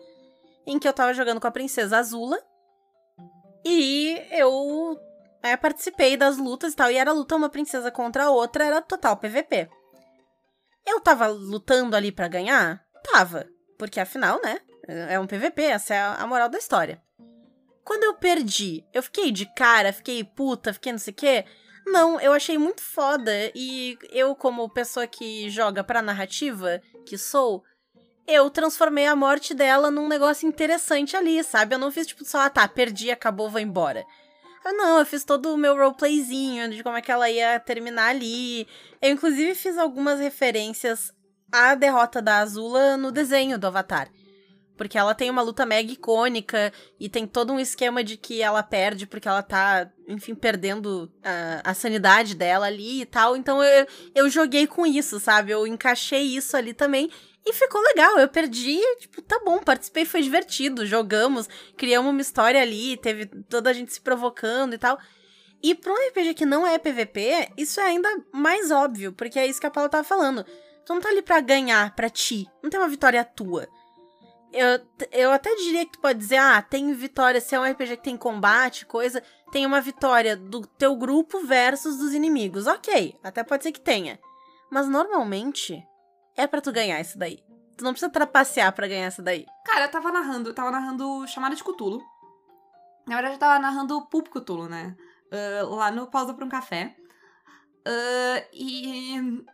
em 0.66 0.78
que 0.78 0.86
eu 0.86 0.92
tava 0.92 1.14
jogando 1.14 1.40
com 1.40 1.46
a 1.46 1.52
princesa 1.52 1.98
Azula. 1.98 2.38
E 3.64 4.20
eu 4.30 4.98
é, 5.42 5.56
participei 5.56 6.16
das 6.16 6.36
lutas 6.36 6.72
e 6.72 6.76
tal. 6.76 6.90
E 6.90 6.96
era 6.96 7.12
luta 7.12 7.36
uma 7.36 7.48
princesa 7.48 7.90
contra 7.90 8.24
a 8.24 8.30
outra, 8.30 8.64
era 8.64 8.82
total 8.82 9.16
PVP. 9.16 9.68
Eu 10.86 11.00
tava 11.00 11.26
lutando 11.26 11.96
ali 11.96 12.12
pra 12.12 12.28
ganhar? 12.28 12.82
Tava. 13.12 13.46
Porque 13.78 14.00
afinal, 14.00 14.40
né? 14.42 14.60
É 14.86 15.20
um 15.20 15.26
PVP, 15.26 15.62
essa 15.62 15.94
é 15.94 16.00
a 16.00 16.26
moral 16.26 16.48
da 16.48 16.58
história. 16.58 17.02
Quando 17.84 18.04
eu 18.04 18.14
perdi, 18.14 18.84
eu 18.92 19.02
fiquei 19.02 19.30
de 19.30 19.46
cara, 19.54 19.92
fiquei 19.92 20.24
puta, 20.24 20.72
fiquei 20.72 20.92
não 20.92 20.98
sei 20.98 21.12
o 21.12 21.16
quê. 21.16 21.44
Não, 21.90 22.20
eu 22.20 22.32
achei 22.32 22.58
muito 22.58 22.82
foda. 22.82 23.32
E 23.54 23.98
eu, 24.10 24.34
como 24.34 24.68
pessoa 24.68 25.06
que 25.06 25.48
joga 25.50 25.82
pra 25.82 26.02
narrativa, 26.02 26.80
que 27.06 27.16
sou, 27.16 27.62
eu 28.26 28.50
transformei 28.50 29.06
a 29.06 29.16
morte 29.16 29.54
dela 29.54 29.90
num 29.90 30.06
negócio 30.06 30.46
interessante 30.46 31.16
ali, 31.16 31.42
sabe? 31.42 31.74
Eu 31.74 31.78
não 31.78 31.90
fiz 31.90 32.06
tipo 32.06 32.24
só, 32.24 32.40
ah 32.40 32.50
tá, 32.50 32.68
perdi, 32.68 33.10
acabou, 33.10 33.48
vou 33.48 33.60
embora. 33.60 34.04
Eu 34.64 34.76
não, 34.76 34.98
eu 34.98 35.06
fiz 35.06 35.24
todo 35.24 35.52
o 35.54 35.56
meu 35.56 35.74
roleplayzinho 35.74 36.68
de 36.70 36.82
como 36.82 36.96
é 36.96 37.00
que 37.00 37.10
ela 37.10 37.30
ia 37.30 37.58
terminar 37.58 38.08
ali. 38.08 38.68
Eu, 39.00 39.10
inclusive, 39.10 39.54
fiz 39.54 39.78
algumas 39.78 40.20
referências 40.20 41.10
à 41.50 41.74
derrota 41.74 42.20
da 42.20 42.38
Azula 42.38 42.96
no 42.98 43.10
desenho 43.10 43.58
do 43.58 43.66
Avatar. 43.66 44.10
Porque 44.78 44.96
ela 44.96 45.14
tem 45.14 45.28
uma 45.28 45.42
luta 45.42 45.66
mega 45.66 45.92
icônica 45.92 46.72
e 46.98 47.08
tem 47.08 47.26
todo 47.26 47.52
um 47.52 47.58
esquema 47.58 48.02
de 48.04 48.16
que 48.16 48.40
ela 48.40 48.62
perde 48.62 49.06
porque 49.06 49.26
ela 49.26 49.42
tá, 49.42 49.90
enfim, 50.06 50.36
perdendo 50.36 51.12
a, 51.22 51.72
a 51.72 51.74
sanidade 51.74 52.36
dela 52.36 52.66
ali 52.66 53.02
e 53.02 53.06
tal. 53.06 53.36
Então 53.36 53.62
eu, 53.62 53.86
eu 54.14 54.30
joguei 54.30 54.68
com 54.68 54.86
isso, 54.86 55.18
sabe? 55.18 55.50
Eu 55.50 55.66
encaixei 55.66 56.22
isso 56.22 56.56
ali 56.56 56.72
também 56.72 57.10
e 57.44 57.52
ficou 57.52 57.82
legal. 57.82 58.18
Eu 58.18 58.28
perdi, 58.28 58.80
tipo, 59.00 59.20
tá 59.20 59.40
bom, 59.44 59.58
participei, 59.58 60.04
foi 60.04 60.22
divertido. 60.22 60.86
Jogamos, 60.86 61.48
criamos 61.76 62.12
uma 62.12 62.20
história 62.20 62.62
ali, 62.62 62.96
teve 62.96 63.26
toda 63.26 63.70
a 63.70 63.72
gente 63.72 63.92
se 63.92 64.00
provocando 64.00 64.74
e 64.74 64.78
tal. 64.78 64.96
E 65.60 65.74
pra 65.74 65.92
um 65.92 66.08
RPG 66.08 66.34
que 66.34 66.46
não 66.46 66.64
é 66.64 66.78
PVP, 66.78 67.50
isso 67.56 67.80
é 67.80 67.84
ainda 67.84 68.08
mais 68.32 68.70
óbvio, 68.70 69.12
porque 69.12 69.38
é 69.38 69.46
isso 69.46 69.60
que 69.60 69.66
a 69.66 69.70
Paula 69.70 69.88
tava 69.88 70.04
falando. 70.04 70.44
Tu 70.86 70.94
não 70.94 71.00
tá 71.00 71.08
ali 71.08 71.20
pra 71.20 71.40
ganhar 71.40 71.94
pra 71.94 72.08
ti, 72.08 72.46
não 72.62 72.70
tem 72.70 72.78
uma 72.78 72.88
vitória 72.88 73.24
tua. 73.24 73.68
Eu, 74.52 74.80
eu 75.12 75.30
até 75.30 75.54
diria 75.56 75.84
que 75.84 75.92
tu 75.92 76.00
pode 76.00 76.18
dizer, 76.18 76.38
ah, 76.38 76.62
tem 76.62 76.92
vitória, 76.92 77.40
se 77.40 77.54
é 77.54 77.60
um 77.60 77.64
RPG 77.64 77.98
que 77.98 78.04
tem 78.04 78.16
combate, 78.16 78.86
coisa, 78.86 79.22
tem 79.52 79.66
uma 79.66 79.80
vitória 79.80 80.36
do 80.36 80.66
teu 80.66 80.96
grupo 80.96 81.40
versus 81.44 81.98
dos 81.98 82.12
inimigos. 82.14 82.66
Ok, 82.66 83.18
até 83.22 83.44
pode 83.44 83.62
ser 83.62 83.72
que 83.72 83.80
tenha. 83.80 84.18
Mas 84.70 84.88
normalmente 84.88 85.86
é 86.36 86.46
pra 86.46 86.60
tu 86.60 86.72
ganhar 86.72 87.00
isso 87.00 87.18
daí. 87.18 87.42
Tu 87.76 87.84
não 87.84 87.92
precisa 87.92 88.10
trapacear 88.10 88.72
pra 88.72 88.88
ganhar 88.88 89.08
isso 89.08 89.22
daí. 89.22 89.46
Cara, 89.64 89.84
eu 89.84 89.90
tava 89.90 90.10
narrando, 90.10 90.52
tava 90.52 90.70
narrando 90.70 91.26
Chamada 91.26 91.54
de 91.54 91.62
Cutulo. 91.62 92.02
Na 93.06 93.14
verdade, 93.14 93.36
eu 93.36 93.38
tava 93.40 93.58
narrando 93.58 94.06
Pulp 94.08 94.28
Cutulo, 94.28 94.68
né? 94.68 94.96
Ah, 95.30 95.64
lá 95.64 95.90
no 95.90 96.06
Pausa 96.06 96.34
pra 96.34 96.44
um 96.44 96.48
Café. 96.48 96.96
Ah, 97.86 98.44
e 98.52 99.44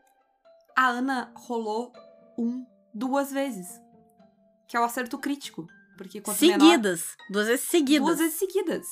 a 0.76 0.88
Ana 0.88 1.32
rolou 1.36 1.92
um 2.38 2.66
duas 2.92 3.30
vezes. 3.30 3.84
Que 4.75 4.78
é 4.78 4.81
o 4.81 4.85
acerto 4.85 5.16
crítico. 5.19 5.69
Porque 5.97 6.21
quanto 6.21 6.40
menor... 6.40 6.59
seguidas. 6.59 7.16
Duas 7.31 7.47
vezes 7.47 7.64
seguidas. 7.69 8.07
Duas 8.09 8.19
vezes 8.19 8.35
seguidas. 8.35 8.87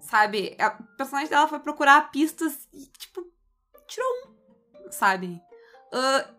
Sabe? 0.00 0.56
A 0.58 0.70
personagem 0.70 1.28
dela 1.28 1.46
foi 1.46 1.58
procurar 1.58 2.10
pistas 2.10 2.66
e, 2.72 2.86
tipo, 2.86 3.22
tirou 3.86 4.08
um. 4.08 4.90
Sabe? 4.90 5.42
Ah, 5.92 6.30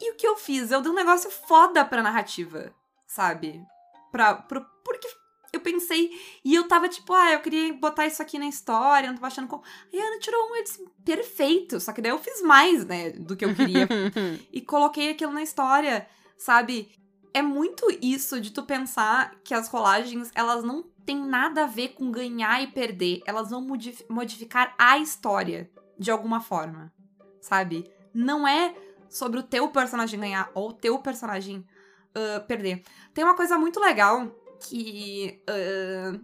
e 0.00 0.10
o 0.10 0.16
que 0.16 0.26
eu 0.26 0.38
fiz? 0.38 0.70
Eu 0.70 0.80
dei 0.80 0.90
um 0.90 0.94
negócio 0.94 1.30
foda 1.30 1.84
pra 1.84 2.02
narrativa. 2.02 2.74
Sabe? 3.06 3.62
Pra, 4.10 4.36
pro, 4.36 4.64
porque 4.82 5.06
eu 5.52 5.60
pensei. 5.60 6.10
E 6.42 6.54
eu 6.54 6.66
tava 6.66 6.88
tipo, 6.88 7.12
ah, 7.12 7.32
eu 7.32 7.40
queria 7.40 7.74
botar 7.74 8.06
isso 8.06 8.22
aqui 8.22 8.38
na 8.38 8.48
história, 8.48 9.10
não 9.10 9.16
tava 9.16 9.26
achando 9.26 9.48
como. 9.48 9.62
Aí 9.92 10.00
a 10.00 10.02
Ana 10.02 10.18
tirou 10.18 10.50
um 10.50 10.56
e 10.56 10.60
eu 10.60 10.64
disse, 10.64 10.88
perfeito. 11.04 11.78
Só 11.78 11.92
que 11.92 12.00
daí 12.00 12.10
eu 12.10 12.18
fiz 12.18 12.40
mais, 12.40 12.86
né? 12.86 13.10
Do 13.10 13.36
que 13.36 13.44
eu 13.44 13.54
queria. 13.54 13.86
e 14.50 14.62
coloquei 14.62 15.10
aquilo 15.10 15.30
na 15.30 15.42
história, 15.42 16.08
sabe? 16.38 17.03
É 17.34 17.42
muito 17.42 17.86
isso 18.00 18.40
de 18.40 18.52
tu 18.52 18.62
pensar 18.62 19.34
que 19.42 19.52
as 19.52 19.68
rolagens, 19.68 20.30
elas 20.36 20.62
não 20.62 20.84
têm 21.04 21.18
nada 21.18 21.64
a 21.64 21.66
ver 21.66 21.88
com 21.88 22.10
ganhar 22.12 22.62
e 22.62 22.68
perder. 22.68 23.20
Elas 23.26 23.50
vão 23.50 23.60
modif- 23.60 24.06
modificar 24.08 24.72
a 24.78 24.96
história 24.98 25.68
de 25.98 26.12
alguma 26.12 26.40
forma, 26.40 26.92
sabe? 27.40 27.90
Não 28.14 28.46
é 28.46 28.72
sobre 29.08 29.40
o 29.40 29.42
teu 29.42 29.68
personagem 29.68 30.20
ganhar 30.20 30.48
ou 30.54 30.70
o 30.70 30.72
teu 30.72 30.96
personagem 31.00 31.66
ah, 32.14 32.40
perder. 32.40 32.82
Tem 33.12 33.24
uma 33.24 33.34
coisa 33.34 33.58
muito 33.58 33.80
legal 33.80 34.30
que 34.60 35.42
ah, 35.48 36.18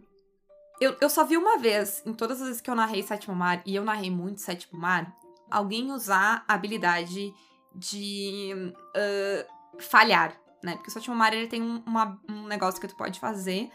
eu, 0.81 0.97
eu 1.00 1.11
só 1.11 1.25
vi 1.25 1.37
uma 1.37 1.59
vez, 1.59 2.02
em 2.07 2.14
todas 2.14 2.40
as 2.40 2.47
vezes 2.47 2.62
que 2.62 2.71
eu 2.71 2.75
narrei 2.75 3.02
Sétimo 3.02 3.35
Mar, 3.35 3.62
e 3.67 3.75
eu 3.75 3.85
narrei 3.85 4.11
muito 4.11 4.40
Sétimo 4.40 4.81
Mar, 4.81 5.12
alguém 5.50 5.90
usar 5.90 6.45
a 6.47 6.55
habilidade 6.55 7.35
de 7.75 8.73
ah, 8.95 9.47
falhar, 9.79 10.40
né? 10.62 10.75
Porque 10.75 10.88
o 10.88 10.93
Sétimo 10.93 11.14
Mar 11.17 11.33
ele 11.33 11.47
tem 11.47 11.62
um, 11.62 11.83
uma- 11.87 12.21
um 12.29 12.47
negócio 12.47 12.81
que 12.81 12.88
tu 12.88 12.97
pode 12.97 13.19
fazer 13.21 13.71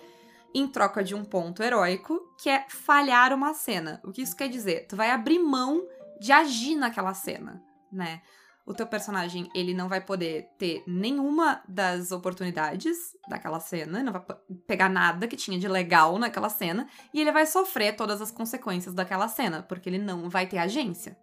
em 0.53 0.67
troca 0.67 1.03
de 1.03 1.13
um 1.13 1.23
ponto 1.25 1.61
heróico, 1.61 2.19
que 2.41 2.49
é 2.49 2.65
falhar 2.69 3.33
uma 3.33 3.53
cena. 3.53 3.99
O 4.05 4.11
que 4.11 4.21
isso 4.21 4.35
quer 4.35 4.47
dizer? 4.47 4.87
Tu 4.87 4.95
vai 4.95 5.11
abrir 5.11 5.39
mão 5.39 5.85
de 6.21 6.31
agir 6.31 6.75
naquela 6.75 7.13
cena, 7.13 7.61
né? 7.91 8.21
O 8.65 8.73
teu 8.73 8.87
personagem, 8.87 9.47
ele 9.53 9.75
não 9.75 9.87
vai 9.87 10.01
poder 10.01 10.47
ter 10.57 10.81
nenhuma 10.87 11.61
das 11.67 12.11
oportunidades 12.11 12.97
daquela 13.27 13.59
cena, 13.59 14.01
não 14.01 14.11
vai 14.11 14.23
pegar 14.65 14.89
nada 14.89 15.27
que 15.27 15.35
tinha 15.35 15.59
de 15.59 15.67
legal 15.67 16.17
naquela 16.17 16.49
cena, 16.49 16.87
e 17.13 17.21
ele 17.21 17.31
vai 17.31 17.45
sofrer 17.45 17.95
todas 17.95 18.21
as 18.21 18.31
consequências 18.31 18.95
daquela 18.95 19.27
cena, 19.27 19.61
porque 19.61 19.87
ele 19.87 19.99
não 19.99 20.29
vai 20.31 20.47
ter 20.47 20.57
agência, 20.57 21.15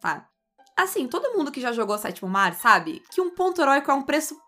tá? 0.00 0.26
Assim, 0.76 1.08
todo 1.08 1.32
mundo 1.36 1.50
que 1.50 1.60
já 1.60 1.72
jogou 1.72 1.96
Sétimo 1.96 2.28
Mar 2.28 2.54
sabe 2.54 3.02
que 3.10 3.20
um 3.20 3.30
ponto 3.34 3.62
heróico 3.62 3.90
é 3.90 3.94
um 3.94 4.02
preço 4.02 4.38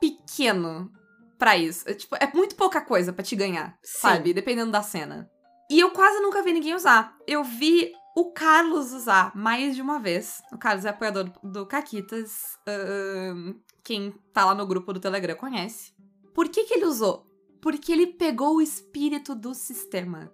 pequeno 0.00 0.90
pra 1.38 1.56
isso. 1.56 1.88
É, 1.88 1.94
tipo, 1.94 2.16
é 2.16 2.30
muito 2.34 2.54
pouca 2.56 2.80
coisa 2.80 3.12
pra 3.12 3.24
te 3.24 3.36
ganhar, 3.36 3.78
Sim. 3.82 3.98
sabe? 3.98 4.34
Dependendo 4.34 4.72
da 4.72 4.82
cena. 4.82 5.30
E 5.70 5.78
eu 5.78 5.90
quase 5.90 6.20
nunca 6.20 6.42
vi 6.42 6.52
ninguém 6.52 6.74
usar. 6.74 7.16
Eu 7.26 7.44
vi 7.44 7.92
o 8.16 8.32
Carlos 8.32 8.92
usar 8.92 9.34
mais 9.36 9.76
de 9.76 9.82
uma 9.82 9.98
vez. 9.98 10.42
O 10.52 10.58
Carlos 10.58 10.84
é 10.84 10.88
apoiador 10.88 11.30
do, 11.42 11.64
Caquitas. 11.66 12.58
ahn, 12.66 13.54
quem 13.84 14.12
tá 14.32 14.44
lá 14.44 14.54
no 14.54 14.66
grupo 14.66 14.92
do 14.92 15.00
Telegram 15.00 15.36
conhece. 15.36 15.92
Por 16.34 16.48
que, 16.48 16.64
que 16.64 16.74
ele 16.74 16.86
usou? 16.86 17.26
Porque 17.60 17.92
ele 17.92 18.06
pegou 18.08 18.56
o 18.56 18.62
espírito 18.62 19.34
do 19.34 19.54
sistema, 19.54 20.32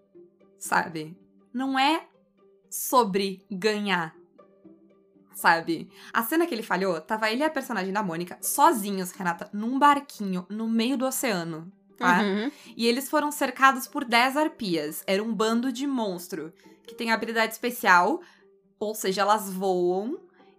sabe? 0.58 1.16
Não 1.52 1.78
é 1.78 2.06
sobre 2.70 3.44
ganhar, 3.50 4.14
sabe? 5.36 5.88
A 6.12 6.22
cena 6.22 6.46
que 6.46 6.54
ele 6.54 6.62
falhou, 6.62 6.98
tava 7.00 7.30
ele 7.30 7.42
e 7.42 7.44
a 7.44 7.50
personagem 7.50 7.92
da 7.92 8.02
Mônica 8.02 8.38
sozinhos, 8.40 9.10
Renata, 9.12 9.50
num 9.52 9.78
barquinho 9.78 10.46
no 10.48 10.66
meio 10.66 10.96
do 10.96 11.04
oceano, 11.04 11.70
tá? 11.98 12.22
Uhum. 12.22 12.50
E 12.74 12.86
eles 12.86 13.10
foram 13.10 13.30
cercados 13.30 13.86
por 13.86 14.04
10 14.04 14.36
arpias. 14.36 15.04
Era 15.06 15.22
um 15.22 15.32
bando 15.32 15.70
de 15.70 15.86
monstro 15.86 16.52
que 16.86 16.94
tem 16.94 17.12
habilidade 17.12 17.52
especial, 17.52 18.20
ou 18.80 18.94
seja, 18.94 19.20
elas 19.20 19.52
voam 19.52 20.18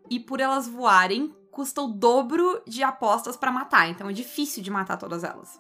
e 0.10 0.19
por 0.19 0.39
elas 0.39 0.67
voarem 0.67 1.36
custa 1.51 1.81
o 1.81 1.88
dobro 1.88 2.62
de 2.67 2.84
apostas 2.84 3.36
pra 3.36 3.51
matar. 3.51 3.89
Então 3.89 4.07
é 4.07 4.13
difícil 4.13 4.62
de 4.62 4.69
matar 4.69 4.98
todas 4.98 5.24
elas. 5.24 5.60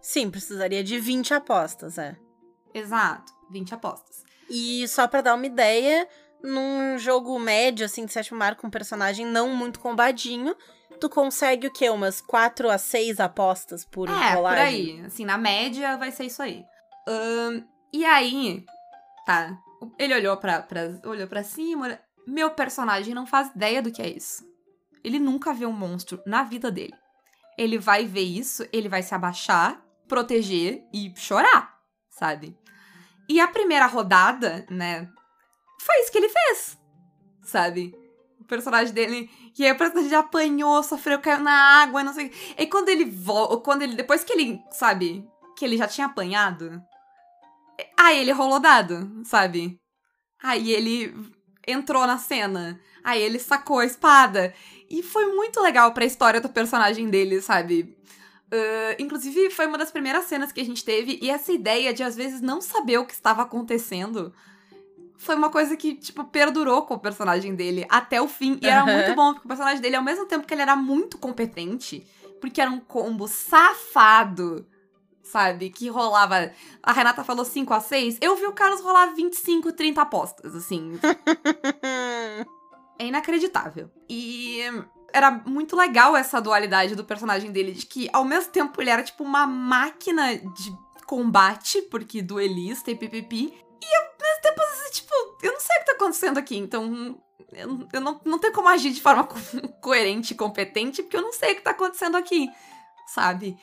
Sim, 0.00 0.30
precisaria 0.30 0.82
de 0.82 0.98
20 0.98 1.34
apostas, 1.34 1.98
é. 1.98 2.16
Exato, 2.72 3.30
20 3.50 3.74
apostas. 3.74 4.24
E 4.48 4.86
só 4.88 5.06
pra 5.06 5.20
dar 5.20 5.34
uma 5.34 5.46
ideia, 5.46 6.08
num 6.44 6.98
jogo 6.98 7.38
médio, 7.38 7.86
assim, 7.86 8.04
de 8.04 8.12
sétimo 8.12 8.38
mar 8.38 8.54
com 8.54 8.66
um 8.66 8.70
personagem 8.70 9.24
não 9.24 9.56
muito 9.56 9.80
combadinho, 9.80 10.54
tu 11.00 11.08
consegue 11.08 11.66
o 11.66 11.72
quê? 11.72 11.88
Umas 11.88 12.20
4 12.20 12.70
a 12.70 12.76
6 12.76 13.18
apostas 13.18 13.84
por 13.84 14.10
é, 14.10 14.34
rolagem? 14.34 14.42
por 14.42 14.58
aí. 14.58 15.06
Assim, 15.06 15.24
na 15.24 15.38
média 15.38 15.96
vai 15.96 16.12
ser 16.12 16.24
isso 16.24 16.42
aí. 16.42 16.62
Ahn, 17.08 17.62
e 17.92 18.04
aí, 18.04 18.64
tá. 19.24 19.58
Ele 19.98 20.14
olhou 20.14 20.36
pra, 20.36 20.60
pra, 20.62 21.00
olhou 21.04 21.26
pra 21.26 21.42
cima, 21.42 21.98
Meu 22.26 22.50
personagem 22.50 23.14
não 23.14 23.26
faz 23.26 23.50
ideia 23.54 23.82
do 23.82 23.90
que 23.90 24.02
é 24.02 24.08
isso. 24.08 24.44
Ele 25.02 25.18
nunca 25.18 25.52
vê 25.52 25.64
um 25.64 25.72
monstro 25.72 26.22
na 26.26 26.42
vida 26.42 26.70
dele. 26.70 26.94
Ele 27.56 27.78
vai 27.78 28.04
ver 28.04 28.22
isso, 28.22 28.66
ele 28.72 28.88
vai 28.88 29.02
se 29.02 29.14
abaixar, 29.14 29.82
proteger 30.08 30.82
e 30.92 31.12
chorar, 31.16 31.78
sabe? 32.10 32.56
E 33.28 33.40
a 33.40 33.48
primeira 33.48 33.86
rodada, 33.86 34.66
né? 34.70 35.08
Foi 35.84 36.00
isso 36.00 36.10
que 36.10 36.16
ele 36.16 36.30
fez, 36.30 36.78
sabe? 37.42 37.94
O 38.40 38.44
personagem 38.44 38.94
dele. 38.94 39.30
E 39.58 39.66
aí 39.66 39.72
o 39.72 39.76
personagem 39.76 40.16
apanhou, 40.16 40.82
sofreu, 40.82 41.18
caiu 41.18 41.40
na 41.40 41.82
água, 41.82 42.02
não 42.02 42.14
sei. 42.14 42.32
E 42.56 42.66
quando 42.66 42.88
ele 42.88 43.04
volta. 43.04 43.58
Quando 43.58 43.82
ele. 43.82 43.94
Depois 43.94 44.24
que 44.24 44.32
ele, 44.32 44.62
sabe? 44.70 45.28
Que 45.54 45.62
ele 45.62 45.76
já 45.76 45.86
tinha 45.86 46.06
apanhado. 46.06 46.82
Aí 47.98 48.18
ele 48.18 48.32
rolou 48.32 48.58
dado, 48.58 49.22
sabe? 49.26 49.78
Aí 50.42 50.72
ele 50.72 51.14
entrou 51.66 52.06
na 52.06 52.16
cena. 52.16 52.80
Aí 53.02 53.20
ele 53.20 53.38
sacou 53.38 53.80
a 53.80 53.84
espada. 53.84 54.54
E 54.88 55.02
foi 55.02 55.34
muito 55.34 55.60
legal 55.60 55.92
pra 55.92 56.06
história 56.06 56.40
do 56.40 56.48
personagem 56.48 57.10
dele, 57.10 57.42
sabe? 57.42 57.94
Uh, 58.46 58.96
inclusive, 58.98 59.50
foi 59.50 59.66
uma 59.66 59.76
das 59.76 59.90
primeiras 59.90 60.24
cenas 60.24 60.50
que 60.50 60.62
a 60.62 60.64
gente 60.64 60.84
teve, 60.84 61.18
e 61.20 61.28
essa 61.28 61.50
ideia 61.50 61.92
de 61.92 62.02
às 62.02 62.14
vezes 62.14 62.40
não 62.40 62.60
saber 62.60 62.98
o 62.98 63.06
que 63.06 63.12
estava 63.12 63.42
acontecendo 63.42 64.32
foi 65.16 65.34
uma 65.34 65.50
coisa 65.50 65.76
que, 65.76 65.94
tipo, 65.94 66.24
perdurou 66.24 66.82
com 66.82 66.94
o 66.94 66.98
personagem 66.98 67.54
dele 67.54 67.86
até 67.88 68.20
o 68.20 68.28
fim. 68.28 68.58
E 68.60 68.66
era 68.66 68.84
muito 68.84 69.14
bom, 69.14 69.32
porque 69.32 69.46
o 69.46 69.48
personagem 69.48 69.80
dele, 69.80 69.96
ao 69.96 70.02
mesmo 70.02 70.26
tempo 70.26 70.46
que 70.46 70.52
ele 70.54 70.62
era 70.62 70.76
muito 70.76 71.18
competente, 71.18 72.06
porque 72.40 72.60
era 72.60 72.70
um 72.70 72.80
combo 72.80 73.26
safado, 73.26 74.66
sabe? 75.22 75.70
Que 75.70 75.88
rolava. 75.88 76.52
A 76.82 76.92
Renata 76.92 77.24
falou 77.24 77.44
5 77.44 77.72
a 77.72 77.80
6 77.80 78.18
eu 78.20 78.36
vi 78.36 78.46
o 78.46 78.52
Carlos 78.52 78.80
rolar 78.80 79.14
25, 79.14 79.72
30 79.72 80.02
apostas, 80.02 80.54
assim. 80.54 80.98
é 82.98 83.06
inacreditável. 83.06 83.90
E 84.08 84.60
era 85.12 85.30
muito 85.30 85.76
legal 85.76 86.16
essa 86.16 86.40
dualidade 86.40 86.94
do 86.94 87.04
personagem 87.04 87.50
dele, 87.50 87.72
de 87.72 87.86
que 87.86 88.08
ao 88.12 88.24
mesmo 88.24 88.50
tempo 88.50 88.80
ele 88.82 88.90
era 88.90 89.02
tipo 89.02 89.22
uma 89.22 89.46
máquina 89.46 90.36
de 90.36 90.76
combate, 91.06 91.82
porque 91.82 92.20
duelista 92.20 92.90
e 92.90 92.96
pipipi, 92.96 93.54
acontecendo 96.04 96.38
aqui, 96.38 96.56
então 96.56 97.18
eu, 97.52 97.88
eu 97.92 98.00
não, 98.00 98.20
não 98.24 98.38
tenho 98.38 98.52
como 98.52 98.68
agir 98.68 98.92
de 98.92 99.00
forma 99.00 99.24
co 99.24 99.38
coerente 99.80 100.32
e 100.32 100.36
competente, 100.36 101.02
porque 101.02 101.16
eu 101.16 101.22
não 101.22 101.32
sei 101.32 101.52
o 101.52 101.56
que 101.56 101.62
tá 101.62 101.70
acontecendo 101.70 102.16
aqui, 102.16 102.50
sabe? 103.06 103.56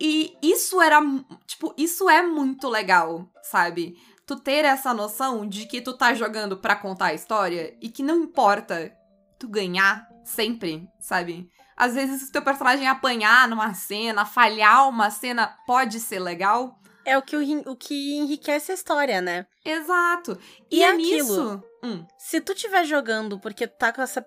E 0.00 0.36
isso 0.42 0.80
era, 0.80 1.00
tipo, 1.46 1.72
isso 1.76 2.08
é 2.08 2.22
muito 2.22 2.68
legal, 2.68 3.28
sabe? 3.42 3.94
Tu 4.26 4.36
ter 4.36 4.64
essa 4.64 4.92
noção 4.92 5.46
de 5.46 5.66
que 5.66 5.80
tu 5.80 5.96
tá 5.96 6.14
jogando 6.14 6.56
para 6.56 6.76
contar 6.76 7.06
a 7.06 7.14
história 7.14 7.76
e 7.80 7.88
que 7.88 8.02
não 8.02 8.22
importa 8.22 8.92
tu 9.38 9.48
ganhar 9.48 10.08
sempre, 10.24 10.88
sabe? 10.98 11.48
Às 11.76 11.94
vezes, 11.94 12.22
se 12.22 12.32
teu 12.32 12.42
personagem 12.42 12.86
apanhar 12.86 13.48
numa 13.48 13.74
cena, 13.74 14.24
falhar 14.24 14.88
uma 14.88 15.10
cena, 15.10 15.56
pode 15.66 16.00
ser 16.00 16.20
legal. 16.20 16.78
É 17.04 17.18
o 17.18 17.22
que, 17.22 17.36
o, 17.36 17.72
o 17.72 17.76
que 17.76 18.16
enriquece 18.16 18.70
a 18.72 18.74
história, 18.74 19.20
né? 19.20 19.46
Exato. 19.64 20.38
E, 20.70 20.78
e 20.78 20.82
é 20.82 20.90
aquilo. 20.90 21.62
Hum. 21.82 22.06
Se 22.18 22.40
tu 22.40 22.52
estiver 22.52 22.84
jogando 22.84 23.38
porque 23.38 23.66
tá 23.66 23.92
com 23.92 24.02
essa 24.02 24.24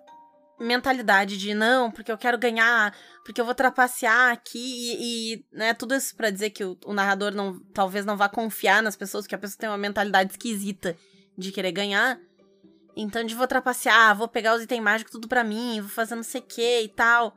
mentalidade 0.58 1.36
de 1.36 1.54
não, 1.54 1.90
porque 1.90 2.10
eu 2.10 2.18
quero 2.18 2.38
ganhar, 2.38 2.94
porque 3.24 3.40
eu 3.40 3.44
vou 3.44 3.54
trapacear 3.54 4.32
aqui 4.32 4.58
e, 4.58 5.34
e 5.34 5.44
né, 5.52 5.74
tudo 5.74 5.94
isso 5.94 6.16
para 6.16 6.30
dizer 6.30 6.50
que 6.50 6.64
o, 6.64 6.78
o, 6.84 6.94
narrador 6.94 7.34
não 7.34 7.60
talvez 7.74 8.04
não 8.04 8.16
vá 8.16 8.28
confiar 8.28 8.82
nas 8.82 8.96
pessoas, 8.96 9.24
porque 9.24 9.34
a 9.34 9.38
pessoa 9.38 9.58
tem 9.58 9.68
uma 9.68 9.78
mentalidade 9.78 10.32
esquisita 10.32 10.96
de 11.36 11.52
querer 11.52 11.72
ganhar. 11.72 12.18
Então, 12.96 13.22
de 13.22 13.34
vou 13.34 13.46
trapacear, 13.46 14.16
vou 14.16 14.26
pegar 14.26 14.54
os 14.54 14.62
itens 14.62 14.82
mágicos 14.82 15.12
tudo 15.12 15.28
pra 15.28 15.44
mim, 15.44 15.80
vou 15.80 15.90
fazer 15.90 16.14
não 16.14 16.22
sei 16.22 16.40
o 16.40 16.44
que 16.44 16.80
e 16.82 16.88
tal. 16.88 17.36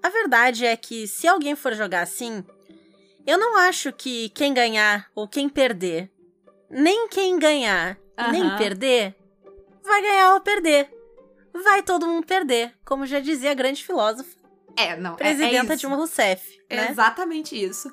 A 0.00 0.08
verdade 0.08 0.64
é 0.64 0.76
que 0.76 1.08
se 1.08 1.26
alguém 1.26 1.56
for 1.56 1.74
jogar 1.74 2.02
assim, 2.02 2.44
eu 3.26 3.38
não 3.38 3.56
acho 3.56 3.92
que 3.92 4.28
quem 4.30 4.52
ganhar 4.52 5.10
ou 5.14 5.28
quem 5.28 5.48
perder, 5.48 6.10
nem 6.70 7.08
quem 7.08 7.38
ganhar 7.38 7.98
uhum. 8.18 8.30
nem 8.30 8.56
perder, 8.56 9.16
vai 9.82 10.02
ganhar 10.02 10.34
ou 10.34 10.40
perder. 10.40 10.90
Vai 11.64 11.82
todo 11.82 12.06
mundo 12.06 12.26
perder, 12.26 12.74
como 12.84 13.06
já 13.06 13.20
dizia 13.20 13.50
a 13.50 13.54
grande 13.54 13.84
filósofa. 13.84 14.36
É, 14.74 14.96
não. 14.96 15.16
Presidenta 15.16 15.72
é, 15.72 15.74
é 15.74 15.76
Dilma 15.76 15.96
Rousseff. 15.96 16.56
Né? 16.70 16.86
É 16.86 16.90
exatamente 16.90 17.62
isso. 17.62 17.92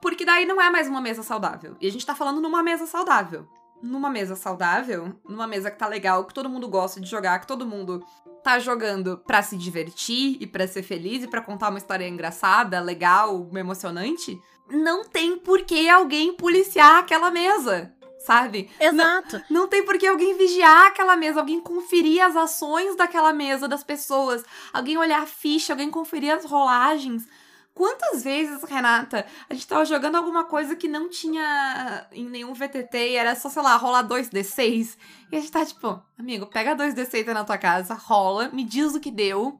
Porque 0.00 0.24
daí 0.24 0.46
não 0.46 0.60
é 0.60 0.70
mais 0.70 0.86
uma 0.86 1.00
mesa 1.00 1.22
saudável. 1.24 1.76
E 1.80 1.88
a 1.88 1.90
gente 1.90 2.06
tá 2.06 2.14
falando 2.14 2.40
numa 2.40 2.62
mesa 2.62 2.86
saudável 2.86 3.48
numa 3.82 4.10
mesa 4.10 4.36
saudável, 4.36 5.14
numa 5.28 5.46
mesa 5.46 5.70
que 5.70 5.78
tá 5.78 5.86
legal, 5.86 6.24
que 6.24 6.34
todo 6.34 6.48
mundo 6.48 6.68
gosta 6.68 7.00
de 7.00 7.08
jogar, 7.08 7.38
que 7.40 7.46
todo 7.46 7.66
mundo 7.66 8.04
tá 8.42 8.58
jogando 8.58 9.18
para 9.18 9.42
se 9.42 9.56
divertir 9.56 10.36
e 10.40 10.46
para 10.46 10.66
ser 10.66 10.82
feliz 10.82 11.22
e 11.22 11.28
para 11.28 11.42
contar 11.42 11.68
uma 11.68 11.78
história 11.78 12.08
engraçada, 12.08 12.80
legal, 12.80 13.48
emocionante, 13.54 14.40
não 14.70 15.04
tem 15.04 15.36
por 15.36 15.62
que 15.62 15.88
alguém 15.88 16.34
policiar 16.34 16.98
aquela 16.98 17.30
mesa. 17.30 17.94
Sabe? 18.20 18.70
Exato. 18.78 19.40
Não, 19.48 19.62
não 19.62 19.66
tem 19.66 19.82
por 19.82 19.96
que 19.96 20.06
alguém 20.06 20.36
vigiar 20.36 20.88
aquela 20.88 21.16
mesa, 21.16 21.40
alguém 21.40 21.58
conferir 21.58 22.22
as 22.22 22.36
ações 22.36 22.94
daquela 22.94 23.32
mesa 23.32 23.66
das 23.66 23.82
pessoas, 23.82 24.44
alguém 24.74 24.98
olhar 24.98 25.22
a 25.22 25.26
ficha, 25.26 25.72
alguém 25.72 25.90
conferir 25.90 26.30
as 26.34 26.44
rolagens. 26.44 27.26
Quantas 27.74 28.22
vezes, 28.22 28.62
Renata, 28.64 29.24
a 29.48 29.54
gente 29.54 29.66
tava 29.66 29.84
jogando 29.84 30.16
alguma 30.16 30.44
coisa 30.44 30.76
que 30.76 30.88
não 30.88 31.08
tinha 31.08 32.06
em 32.12 32.28
nenhum 32.28 32.52
VTT 32.52 33.10
e 33.10 33.16
era 33.16 33.34
só, 33.34 33.48
sei 33.48 33.62
lá, 33.62 33.76
rolar 33.76 34.06
2D6? 34.06 34.98
E 35.30 35.36
a 35.36 35.40
gente 35.40 35.52
tá 35.52 35.64
tipo, 35.64 36.02
amigo, 36.18 36.46
pega 36.46 36.76
2D6 36.76 37.28
aí 37.28 37.34
na 37.34 37.44
tua 37.44 37.56
casa, 37.56 37.94
rola, 37.94 38.48
me 38.50 38.64
diz 38.64 38.94
o 38.94 39.00
que 39.00 39.10
deu 39.10 39.58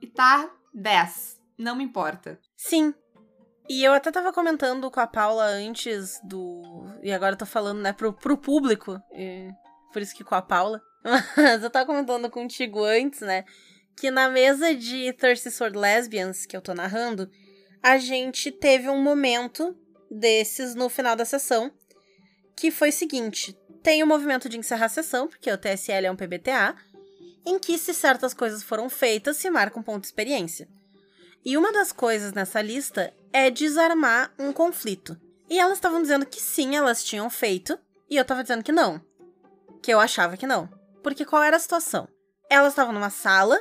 e 0.00 0.06
tá 0.06 0.48
10. 0.72 1.40
Não 1.58 1.74
me 1.74 1.84
importa. 1.84 2.38
Sim. 2.56 2.94
E 3.68 3.84
eu 3.84 3.92
até 3.92 4.10
tava 4.10 4.32
comentando 4.32 4.90
com 4.90 5.00
a 5.00 5.06
Paula 5.06 5.44
antes 5.44 6.18
do. 6.24 6.62
E 7.02 7.12
agora 7.12 7.34
eu 7.34 7.38
tô 7.38 7.44
falando, 7.44 7.80
né, 7.80 7.92
pro, 7.92 8.12
pro 8.12 8.38
público. 8.38 8.98
E... 9.12 9.50
Por 9.92 10.00
isso 10.00 10.14
que 10.14 10.24
com 10.24 10.34
a 10.34 10.42
Paula. 10.42 10.80
Mas 11.36 11.62
eu 11.62 11.70
tava 11.70 11.84
comentando 11.84 12.30
contigo 12.30 12.84
antes, 12.84 13.20
né? 13.20 13.44
Que 13.96 14.10
na 14.10 14.28
mesa 14.30 14.74
de 14.74 15.12
Thirsty 15.12 15.50
Sword 15.50 15.76
Lesbians, 15.76 16.46
que 16.46 16.56
eu 16.56 16.62
tô 16.62 16.72
narrando, 16.72 17.28
a 17.88 17.96
gente 17.96 18.52
teve 18.52 18.90
um 18.90 19.02
momento 19.02 19.74
desses 20.10 20.74
no 20.74 20.90
final 20.90 21.16
da 21.16 21.24
sessão, 21.24 21.72
que 22.54 22.70
foi 22.70 22.90
o 22.90 22.92
seguinte: 22.92 23.58
tem 23.82 24.02
o 24.02 24.06
movimento 24.06 24.46
de 24.46 24.58
encerrar 24.58 24.86
a 24.86 24.90
sessão, 24.90 25.26
porque 25.26 25.50
o 25.50 25.56
TSL 25.56 26.04
é 26.04 26.10
um 26.10 26.16
PBTA, 26.16 26.76
em 27.46 27.58
que, 27.58 27.78
se 27.78 27.94
certas 27.94 28.34
coisas 28.34 28.62
foram 28.62 28.90
feitas, 28.90 29.38
se 29.38 29.48
marca 29.48 29.80
um 29.80 29.82
ponto 29.82 30.02
de 30.02 30.08
experiência. 30.08 30.68
E 31.42 31.56
uma 31.56 31.72
das 31.72 31.90
coisas 31.90 32.34
nessa 32.34 32.60
lista 32.60 33.10
é 33.32 33.48
desarmar 33.48 34.34
um 34.38 34.52
conflito. 34.52 35.18
E 35.48 35.58
elas 35.58 35.78
estavam 35.78 36.02
dizendo 36.02 36.26
que 36.26 36.42
sim, 36.42 36.76
elas 36.76 37.02
tinham 37.02 37.30
feito, 37.30 37.78
e 38.10 38.16
eu 38.16 38.24
tava 38.24 38.42
dizendo 38.42 38.62
que 38.62 38.72
não. 38.72 39.00
Que 39.82 39.94
eu 39.94 39.98
achava 39.98 40.36
que 40.36 40.46
não. 40.46 40.68
Porque 41.02 41.24
qual 41.24 41.42
era 41.42 41.56
a 41.56 41.60
situação? 41.60 42.06
Elas 42.50 42.72
estavam 42.72 42.92
numa 42.92 43.08
sala, 43.08 43.58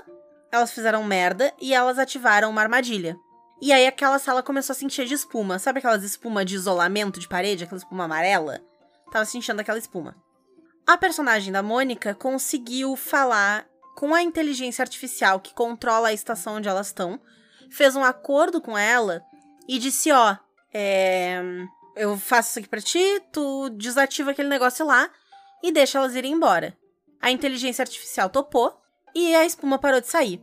elas 0.52 0.74
fizeram 0.74 1.02
merda 1.06 1.54
e 1.62 1.74
elas 1.74 1.98
ativaram 1.98 2.50
uma 2.50 2.62
armadilha. 2.62 3.18
E 3.60 3.74
aí 3.74 3.88
aquela 3.88 4.20
sala 4.20 4.44
começou 4.44 4.74
a 4.74 4.76
se 4.76 4.86
de 4.86 5.14
espuma. 5.14 5.58
Sabe 5.58 5.80
aquelas 5.80 6.04
espuma 6.04 6.46
de 6.46 6.56
isolamento 6.56 7.20
de 7.20 7.28
parede, 7.28 7.64
aquela 7.64 7.80
espuma 7.80 8.04
amarela? 8.04 8.62
Tava 9.12 9.26
se 9.26 9.38
enchendo 9.38 9.62
aquela 9.62 9.80
espuma. 9.80 10.16
A 10.86 10.98
personagem 10.98 11.52
da 11.52 11.64
Mônica 11.64 12.14
conseguiu 12.14 12.96
falar 12.96 13.68
com 13.96 14.14
a 14.14 14.22
inteligência 14.22 14.84
artificial 14.84 15.40
que 15.40 15.54
controla 15.54 16.10
a 16.10 16.14
estação 16.14 16.58
onde 16.58 16.70
elas 16.70 16.88
estão, 16.88 17.20
fez 17.70 17.96
um 17.96 18.04
acordo 18.04 18.62
com 18.62 18.78
ela 18.78 19.24
e 19.68 19.80
disse: 19.80 20.12
Ó, 20.12 20.38
é, 20.72 21.42
eu 21.96 22.16
faço 22.18 22.52
isso 22.52 22.60
aqui 22.60 22.70
pra 22.70 22.80
ti, 22.80 23.22
tu 23.34 23.70
desativa 23.72 24.32
aquele 24.32 24.50
negócio 24.50 24.86
lá 24.86 25.10
e 25.64 25.72
deixa 25.72 25.98
elas 25.98 26.16
irem 26.16 26.34
embora. 26.34 26.78
A 27.20 27.32
inteligência 27.32 27.82
artificial 27.82 28.30
topou 28.30 28.80
e 29.16 29.36
a 29.36 29.46
espuma 29.46 29.80
parou 29.80 30.00
de 30.00 30.08
sair. 30.08 30.42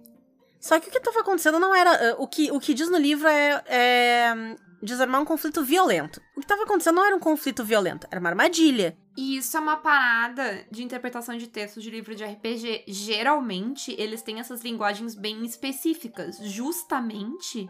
Só 0.65 0.81
que 0.81 0.89
o 0.89 0.91
que 0.91 0.97
estava 0.97 1.21
acontecendo 1.21 1.61
não 1.61 1.75
era. 1.75 2.15
Uh, 2.15 2.23
o, 2.23 2.27
que, 2.27 2.51
o 2.51 2.59
que 2.59 2.73
diz 2.73 2.89
no 2.89 2.97
livro 2.97 3.29
é, 3.29 3.63
é 3.67 4.57
desarmar 4.83 5.21
um 5.21 5.25
conflito 5.27 5.63
violento. 5.63 6.23
O 6.35 6.41
que 6.41 6.47
estava 6.47 6.63
acontecendo 6.63 6.95
não 6.95 7.05
era 7.05 7.15
um 7.15 7.21
conflito 7.21 7.63
violento, 7.63 8.07
era 8.11 8.19
uma 8.19 8.31
armadilha. 8.31 8.97
E 9.15 9.37
isso 9.37 9.59
é 9.59 9.61
uma 9.61 9.77
parada 9.77 10.67
de 10.71 10.83
interpretação 10.83 11.37
de 11.37 11.49
textos 11.49 11.83
de 11.83 11.91
livro 11.91 12.15
de 12.15 12.25
RPG. 12.25 12.85
Geralmente, 12.89 13.95
eles 13.99 14.23
têm 14.23 14.41
essas 14.41 14.63
linguagens 14.63 15.15
bem 15.15 15.45
específicas, 15.45 16.39
justamente 16.39 17.69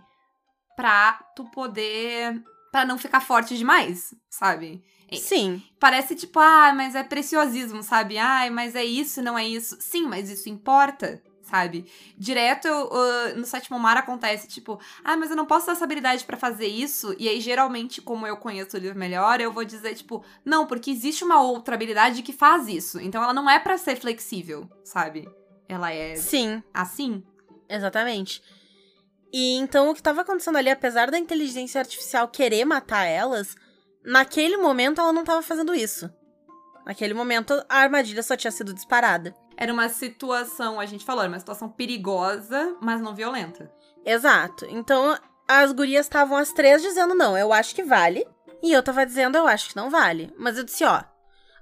pra 0.76 1.14
tu 1.35 1.50
poder. 1.50 2.40
pra 2.70 2.85
não 2.85 2.96
ficar 2.96 3.18
forte 3.18 3.59
demais, 3.59 4.14
sabe? 4.30 4.85
Sim. 5.20 5.61
Parece 5.80 6.14
tipo, 6.14 6.38
ah, 6.38 6.72
mas 6.72 6.94
é 6.94 7.02
preciosismo, 7.02 7.83
sabe? 7.83 8.18
Ah, 8.18 8.48
mas 8.52 8.76
é 8.76 8.85
isso, 8.85 9.20
não 9.20 9.37
é 9.37 9.44
isso. 9.44 9.76
Sim, 9.80 10.07
mas 10.07 10.30
isso 10.30 10.48
importa 10.48 11.20
sabe? 11.44 11.87
Direto 12.18 12.66
uh, 12.66 13.38
no 13.38 13.44
sétimo 13.44 13.78
mar 13.78 13.96
acontece, 13.96 14.48
tipo, 14.48 14.80
ah, 15.04 15.16
mas 15.16 15.30
eu 15.30 15.37
não 15.37 15.46
posso 15.46 15.66
dar 15.66 15.72
essa 15.72 15.85
habilidade 15.85 16.24
para 16.24 16.37
fazer 16.37 16.66
isso. 16.66 17.14
E 17.18 17.28
aí, 17.28 17.40
geralmente, 17.40 18.02
como 18.02 18.26
eu 18.26 18.37
conheço 18.37 18.76
o 18.76 18.80
livro 18.80 18.98
melhor, 18.98 19.40
eu 19.40 19.52
vou 19.52 19.64
dizer, 19.64 19.94
tipo, 19.94 20.24
não, 20.44 20.66
porque 20.66 20.90
existe 20.90 21.22
uma 21.22 21.40
outra 21.40 21.74
habilidade 21.74 22.22
que 22.22 22.33
faz 22.33 22.66
isso. 22.66 23.00
Então 23.00 23.22
ela 23.22 23.33
não 23.33 23.48
é 23.48 23.59
para 23.59 23.78
ser 23.78 23.96
flexível, 23.96 24.68
sabe? 24.83 25.28
ela 25.68 25.92
é 25.92 26.14
Sim, 26.16 26.62
assim. 26.72 27.22
exatamente. 27.68 28.42
E 29.33 29.57
então 29.57 29.90
o 29.90 29.94
que 29.94 30.02
tava 30.02 30.20
acontecendo 30.22 30.57
ali, 30.59 30.70
apesar 30.70 31.11
da 31.11 31.18
inteligência 31.18 31.80
artificial 31.80 32.28
querer 32.28 32.64
matar 32.64 33.04
elas, 33.04 33.57
naquele 34.04 34.57
momento 34.57 35.00
ela 35.00 35.12
não 35.12 35.24
tava 35.24 35.42
fazendo 35.42 35.74
isso. 35.74 36.11
Naquele 36.87 37.14
momento 37.14 37.52
a 37.68 37.78
armadilha 37.78 38.22
só 38.22 38.37
tinha 38.37 38.50
sido 38.50 38.74
disparada. 38.74 39.35
Era 39.56 39.72
uma 39.72 39.88
situação, 39.88 40.80
a 40.80 40.86
gente 40.86 41.04
falou, 41.04 41.22
era 41.22 41.32
uma 41.32 41.38
situação 41.38 41.68
perigosa, 41.68 42.76
mas 42.80 43.00
não 43.00 43.14
violenta. 43.14 43.70
Exato. 44.04 44.66
Então 44.68 45.16
as 45.46 45.72
gurias 45.72 46.06
estavam 46.06 46.36
as 46.36 46.52
três 46.52 46.82
dizendo 46.82 47.14
não, 47.14 47.36
eu 47.36 47.52
acho 47.52 47.74
que 47.74 47.82
vale. 47.82 48.26
E 48.62 48.72
eu 48.72 48.82
tava 48.82 49.04
dizendo 49.04 49.36
eu 49.36 49.46
acho 49.46 49.70
que 49.70 49.76
não 49.76 49.90
vale. 49.90 50.32
Mas 50.38 50.56
eu 50.56 50.64
disse, 50.64 50.84
ó, 50.84 51.02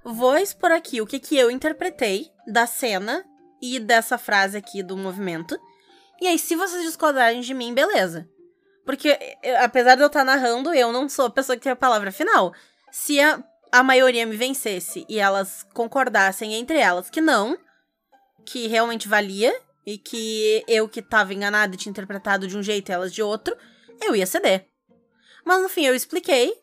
vou 0.03 0.37
expor 0.37 0.71
aqui 0.71 1.01
o 1.01 1.05
que, 1.05 1.19
que 1.19 1.37
eu 1.37 1.51
interpretei 1.51 2.31
da 2.47 2.65
cena 2.65 3.25
e 3.61 3.79
dessa 3.79 4.17
frase 4.17 4.57
aqui 4.57 4.81
do 4.81 4.97
movimento. 4.97 5.59
E 6.21 6.27
aí, 6.27 6.39
se 6.39 6.55
vocês 6.55 6.83
discordarem 6.83 7.41
de 7.41 7.53
mim, 7.53 7.73
beleza. 7.73 8.29
Porque, 8.85 9.09
eh, 9.41 9.57
apesar 9.63 9.95
de 9.95 10.01
eu 10.01 10.07
estar 10.07 10.23
narrando, 10.23 10.73
eu 10.73 10.91
não 10.91 11.07
sou 11.07 11.25
a 11.25 11.29
pessoa 11.29 11.55
que 11.55 11.63
tem 11.63 11.71
a 11.71 11.75
palavra 11.75 12.11
final. 12.11 12.53
Se 12.91 13.19
a, 13.19 13.43
a 13.71 13.83
maioria 13.83 14.25
me 14.25 14.35
vencesse 14.35 15.05
e 15.09 15.19
elas 15.19 15.65
concordassem 15.73 16.53
entre 16.53 16.77
elas 16.77 17.09
que 17.09 17.21
não, 17.21 17.57
que 18.45 18.67
realmente 18.67 19.07
valia, 19.07 19.53
e 19.85 19.97
que 19.97 20.63
eu 20.67 20.87
que 20.87 21.01
tava 21.01 21.33
enganada 21.33 21.75
e 21.75 21.77
tinha 21.77 21.91
interpretado 21.91 22.47
de 22.47 22.57
um 22.57 22.63
jeito 22.63 22.89
e 22.89 22.93
elas 22.93 23.13
de 23.13 23.21
outro, 23.21 23.55
eu 24.01 24.15
ia 24.15 24.25
ceder. 24.25 24.67
Mas 25.45 25.61
no 25.61 25.69
fim 25.69 25.85
eu 25.85 25.95
expliquei 25.95 26.53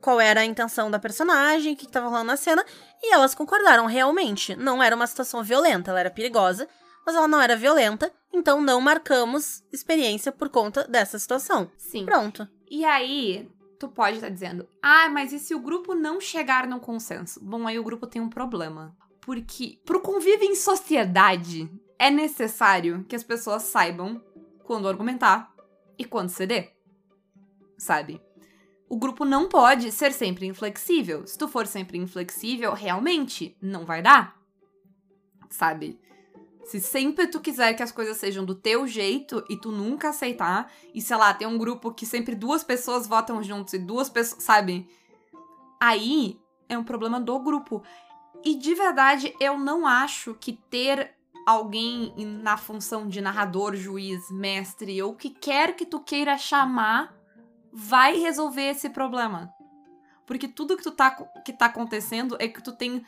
qual 0.00 0.20
era 0.20 0.40
a 0.40 0.44
intenção 0.44 0.90
da 0.90 0.98
personagem, 0.98 1.72
o 1.72 1.76
que, 1.76 1.86
que 1.86 1.92
tava 1.92 2.08
rolando 2.08 2.26
na 2.26 2.36
cena, 2.36 2.64
e 3.02 3.12
elas 3.12 3.34
concordaram 3.34 3.86
realmente. 3.86 4.54
Não 4.54 4.82
era 4.82 4.94
uma 4.94 5.06
situação 5.06 5.42
violenta, 5.42 5.90
ela 5.90 6.00
era 6.00 6.10
perigosa, 6.10 6.68
mas 7.04 7.14
ela 7.14 7.26
não 7.26 7.40
era 7.40 7.56
violenta, 7.56 8.12
então 8.32 8.60
não 8.60 8.80
marcamos 8.80 9.62
experiência 9.72 10.30
por 10.30 10.48
conta 10.48 10.84
dessa 10.84 11.18
situação. 11.18 11.70
Sim. 11.78 12.04
Pronto. 12.04 12.46
E 12.70 12.84
aí, 12.84 13.48
tu 13.78 13.88
pode 13.88 14.16
estar 14.16 14.28
dizendo, 14.28 14.68
ah, 14.82 15.08
mas 15.08 15.32
e 15.32 15.38
se 15.38 15.54
o 15.54 15.60
grupo 15.60 15.94
não 15.94 16.20
chegar 16.20 16.66
num 16.66 16.78
consenso? 16.78 17.42
Bom, 17.42 17.66
aí 17.66 17.78
o 17.78 17.84
grupo 17.84 18.06
tem 18.06 18.20
um 18.20 18.28
problema. 18.28 18.94
Porque 19.26 19.80
pro 19.84 20.00
convívio 20.00 20.48
em 20.48 20.54
sociedade, 20.54 21.68
é 21.98 22.10
necessário 22.10 23.04
que 23.08 23.16
as 23.16 23.24
pessoas 23.24 23.64
saibam 23.64 24.22
quando 24.62 24.88
argumentar 24.88 25.52
e 25.98 26.04
quando 26.04 26.28
ceder. 26.28 26.72
Sabe? 27.76 28.22
O 28.88 28.96
grupo 28.96 29.24
não 29.24 29.48
pode 29.48 29.90
ser 29.90 30.12
sempre 30.12 30.46
inflexível. 30.46 31.26
Se 31.26 31.36
tu 31.36 31.48
for 31.48 31.66
sempre 31.66 31.98
inflexível, 31.98 32.72
realmente 32.72 33.56
não 33.60 33.84
vai 33.84 34.00
dar. 34.00 34.40
Sabe? 35.50 35.98
Se 36.64 36.80
sempre 36.80 37.26
tu 37.26 37.40
quiser 37.40 37.74
que 37.74 37.82
as 37.82 37.92
coisas 37.92 38.16
sejam 38.16 38.44
do 38.44 38.54
teu 38.54 38.86
jeito 38.86 39.44
e 39.50 39.56
tu 39.56 39.72
nunca 39.72 40.10
aceitar, 40.10 40.72
e 40.94 41.00
sei 41.00 41.16
lá, 41.16 41.34
tem 41.34 41.46
um 41.46 41.58
grupo 41.58 41.92
que 41.92 42.06
sempre 42.06 42.36
duas 42.36 42.62
pessoas 42.62 43.06
votam 43.08 43.42
juntos 43.42 43.74
e 43.74 43.78
duas 43.78 44.08
pessoas, 44.08 44.42
sabe? 44.42 44.88
Aí 45.80 46.40
é 46.68 46.76
um 46.78 46.84
problema 46.84 47.20
do 47.20 47.38
grupo. 47.38 47.82
E 48.44 48.54
de 48.54 48.74
verdade, 48.74 49.34
eu 49.40 49.58
não 49.58 49.86
acho 49.86 50.34
que 50.34 50.52
ter 50.52 51.14
alguém 51.46 52.12
na 52.42 52.56
função 52.56 53.06
de 53.08 53.20
narrador, 53.20 53.76
juiz, 53.76 54.30
mestre, 54.30 55.00
ou 55.02 55.12
o 55.12 55.16
que 55.16 55.30
quer 55.30 55.76
que 55.76 55.86
tu 55.86 56.00
queira 56.00 56.36
chamar, 56.36 57.14
vai 57.72 58.18
resolver 58.18 58.70
esse 58.70 58.90
problema. 58.90 59.52
Porque 60.26 60.48
tudo 60.48 60.76
que, 60.76 60.82
tu 60.82 60.90
tá, 60.90 61.10
que 61.44 61.52
tá 61.52 61.66
acontecendo 61.66 62.36
é 62.40 62.48
que 62.48 62.60
tu 62.60 62.72
tem 62.72 63.04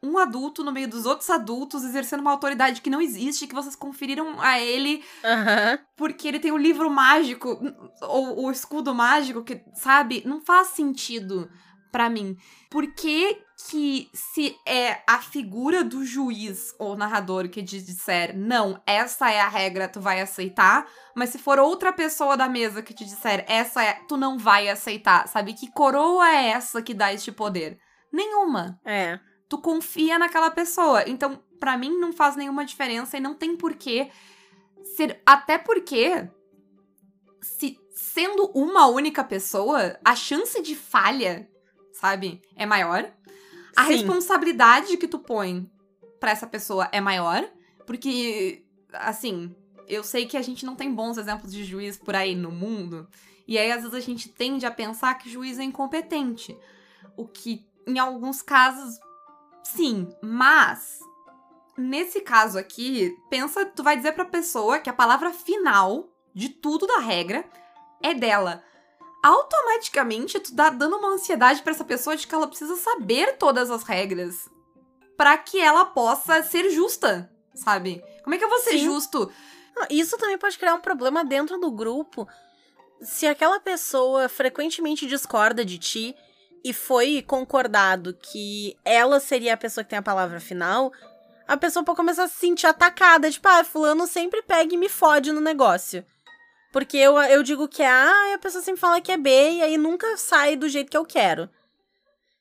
um 0.00 0.16
adulto 0.16 0.62
no 0.62 0.70
meio 0.70 0.88
dos 0.88 1.04
outros 1.04 1.28
adultos 1.28 1.82
exercendo 1.82 2.20
uma 2.20 2.30
autoridade 2.30 2.80
que 2.80 2.90
não 2.90 3.00
existe, 3.00 3.48
que 3.48 3.54
vocês 3.54 3.74
conferiram 3.74 4.40
a 4.40 4.60
ele 4.60 5.02
Aham. 5.24 5.80
porque 5.96 6.28
ele 6.28 6.38
tem 6.38 6.52
o 6.52 6.56
livro 6.56 6.88
mágico 6.88 7.60
ou 8.02 8.46
o 8.46 8.50
escudo 8.52 8.94
mágico 8.94 9.42
que, 9.42 9.60
sabe, 9.74 10.22
não 10.24 10.40
faz 10.40 10.68
sentido 10.68 11.50
pra 11.90 12.08
mim. 12.08 12.36
Por 12.70 12.86
que 12.94 13.42
que 13.66 14.08
se 14.14 14.56
é 14.64 15.02
a 15.06 15.18
figura 15.18 15.82
do 15.82 16.04
juiz 16.04 16.74
ou 16.78 16.96
narrador 16.96 17.48
que 17.48 17.62
te 17.62 17.82
disser, 17.82 18.36
não, 18.36 18.80
essa 18.86 19.30
é 19.30 19.40
a 19.40 19.48
regra, 19.48 19.88
tu 19.88 20.00
vai 20.00 20.20
aceitar, 20.20 20.86
mas 21.14 21.30
se 21.30 21.38
for 21.38 21.58
outra 21.58 21.92
pessoa 21.92 22.36
da 22.36 22.48
mesa 22.48 22.82
que 22.82 22.94
te 22.94 23.04
disser, 23.04 23.44
essa 23.48 23.82
é, 23.82 23.94
tu 24.06 24.16
não 24.16 24.38
vai 24.38 24.68
aceitar, 24.68 25.26
sabe? 25.26 25.54
Que 25.54 25.70
coroa 25.72 26.28
é 26.28 26.50
essa 26.50 26.80
que 26.80 26.94
dá 26.94 27.12
este 27.12 27.32
poder? 27.32 27.78
Nenhuma 28.12 28.80
É. 28.84 29.18
tu 29.48 29.58
confia 29.58 30.18
naquela 30.18 30.50
pessoa. 30.50 31.02
Então, 31.08 31.42
pra 31.58 31.76
mim, 31.76 31.98
não 31.98 32.12
faz 32.12 32.36
nenhuma 32.36 32.64
diferença 32.64 33.16
e 33.16 33.20
não 33.20 33.34
tem 33.34 33.56
porquê 33.56 34.10
ser. 34.96 35.20
Até 35.26 35.58
porque, 35.58 36.28
se 37.42 37.76
sendo 37.90 38.50
uma 38.54 38.86
única 38.86 39.24
pessoa, 39.24 39.98
a 40.04 40.14
chance 40.14 40.62
de 40.62 40.76
falha, 40.76 41.50
sabe, 41.92 42.40
é 42.56 42.64
maior. 42.64 43.12
A 43.76 43.84
Sim. 43.84 43.92
responsabilidade 43.92 44.96
que 44.96 45.08
tu 45.08 45.18
põe 45.18 45.70
pra 46.18 46.30
essa 46.30 46.46
pessoa 46.46 46.88
é 46.92 47.00
maior. 47.00 47.48
Porque, 47.86 48.64
assim, 48.92 49.54
eu 49.86 50.04
sei 50.04 50.26
que 50.26 50.36
a 50.36 50.42
gente 50.42 50.66
não 50.66 50.76
tem 50.76 50.92
bons 50.92 51.16
exemplos 51.16 51.52
de 51.52 51.64
juiz 51.64 51.96
por 51.96 52.14
aí 52.14 52.34
no 52.34 52.50
mundo. 52.50 53.08
E 53.46 53.56
aí, 53.56 53.72
às 53.72 53.78
vezes, 53.82 53.94
a 53.94 54.00
gente 54.00 54.28
tende 54.28 54.66
a 54.66 54.70
pensar 54.70 55.14
que 55.14 55.30
juiz 55.30 55.58
é 55.58 55.62
incompetente. 55.62 56.56
O 57.16 57.26
que, 57.26 57.66
em 57.86 57.98
alguns 57.98 58.42
casos, 58.42 58.98
sim. 59.64 60.08
Mas, 60.22 60.98
nesse 61.78 62.20
caso 62.20 62.58
aqui, 62.58 63.16
pensa, 63.30 63.64
tu 63.64 63.82
vai 63.82 63.96
dizer 63.96 64.12
pra 64.12 64.24
pessoa 64.24 64.78
que 64.78 64.90
a 64.90 64.94
palavra 64.94 65.32
final 65.32 66.10
de 66.34 66.50
tudo 66.50 66.86
da 66.86 66.98
regra 66.98 67.44
é 68.02 68.12
dela. 68.12 68.62
Automaticamente, 69.22 70.38
tu 70.38 70.54
dá 70.54 70.70
dando 70.70 70.96
uma 70.96 71.14
ansiedade 71.14 71.62
pra 71.62 71.72
essa 71.72 71.84
pessoa 71.84 72.16
de 72.16 72.26
que 72.26 72.34
ela 72.34 72.46
precisa 72.46 72.76
saber 72.76 73.36
todas 73.36 73.70
as 73.70 73.82
regras 73.82 74.48
pra 75.18 75.36
que 75.36 75.60
ela 75.60 75.84
possa 75.84 76.40
ser 76.44 76.70
justa, 76.70 77.28
sabe? 77.52 78.02
Como 78.22 78.34
é 78.34 78.38
que 78.38 78.44
eu 78.44 78.48
vou 78.48 78.60
ser 78.60 78.70
Sim. 78.70 78.84
justo? 78.84 79.30
Isso 79.90 80.16
também 80.16 80.38
pode 80.38 80.56
criar 80.56 80.74
um 80.74 80.80
problema 80.80 81.24
dentro 81.24 81.58
do 81.58 81.72
grupo. 81.72 82.26
Se 83.02 83.26
aquela 83.26 83.58
pessoa 83.58 84.28
frequentemente 84.28 85.06
discorda 85.06 85.64
de 85.64 85.76
ti 85.76 86.16
e 86.64 86.72
foi 86.72 87.22
concordado 87.22 88.14
que 88.14 88.76
ela 88.84 89.18
seria 89.18 89.54
a 89.54 89.56
pessoa 89.56 89.82
que 89.82 89.90
tem 89.90 89.98
a 89.98 90.02
palavra 90.02 90.38
final, 90.38 90.92
a 91.46 91.56
pessoa 91.56 91.84
pode 91.84 91.96
começar 91.96 92.24
a 92.24 92.28
se 92.28 92.36
sentir 92.36 92.66
atacada. 92.66 93.30
Tipo, 93.30 93.48
ah, 93.48 93.64
fulano 93.64 94.06
sempre 94.06 94.42
pega 94.42 94.74
e 94.74 94.78
me 94.78 94.88
fode 94.88 95.32
no 95.32 95.40
negócio. 95.40 96.04
Porque 96.72 96.96
eu, 96.96 97.16
eu 97.18 97.42
digo 97.42 97.66
que 97.66 97.82
é 97.82 97.90
A 97.90 98.30
e 98.30 98.34
a 98.34 98.38
pessoa 98.38 98.62
sempre 98.62 98.80
fala 98.80 99.00
que 99.00 99.10
é 99.10 99.16
B 99.16 99.30
e 99.30 99.62
aí 99.62 99.78
nunca 99.78 100.16
sai 100.16 100.56
do 100.56 100.68
jeito 100.68 100.90
que 100.90 100.96
eu 100.96 101.04
quero. 101.04 101.48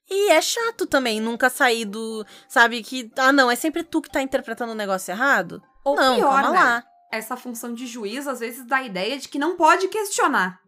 E 0.09 0.31
é 0.31 0.41
chato 0.41 0.85
também 0.85 1.19
nunca 1.19 1.49
sair 1.49 1.85
do. 1.85 2.25
Sabe, 2.47 2.81
que. 2.81 3.11
Ah, 3.17 3.31
não, 3.31 3.51
é 3.51 3.55
sempre 3.55 3.83
tu 3.83 4.01
que 4.01 4.09
tá 4.09 4.21
interpretando 4.21 4.71
o 4.71 4.75
negócio 4.75 5.11
errado. 5.11 5.61
Ou 5.83 5.95
não, 5.95 6.15
pior, 6.15 6.41
calma 6.41 6.51
né? 6.51 6.59
lá. 6.59 6.83
Essa 7.11 7.35
função 7.35 7.73
de 7.73 7.85
juiz 7.85 8.27
às 8.27 8.39
vezes 8.39 8.65
dá 8.65 8.77
a 8.77 8.83
ideia 8.83 9.17
de 9.17 9.27
que 9.27 9.39
não 9.39 9.55
pode 9.55 9.87
questionar. 9.87 10.61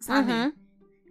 Sabe? 0.00 0.32
Uhum. 0.32 0.52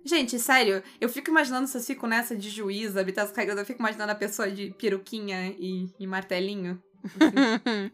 Gente, 0.06 0.40
sério, 0.40 0.82
eu 1.02 1.10
fico 1.10 1.30
imaginando, 1.30 1.68
vocês 1.68 1.86
ficam 1.86 2.08
nessa 2.08 2.36
de 2.36 2.50
juiz, 2.50 2.96
habitar 2.96 3.26
as 3.26 3.36
regras, 3.36 3.58
eu 3.58 3.66
fico 3.66 3.80
imaginando 3.82 4.12
a 4.12 4.16
pessoa 4.16 4.50
de 4.50 4.74
peruquinha 4.78 5.54
e, 5.60 5.92
e 6.00 6.08
martelinho. 6.08 6.82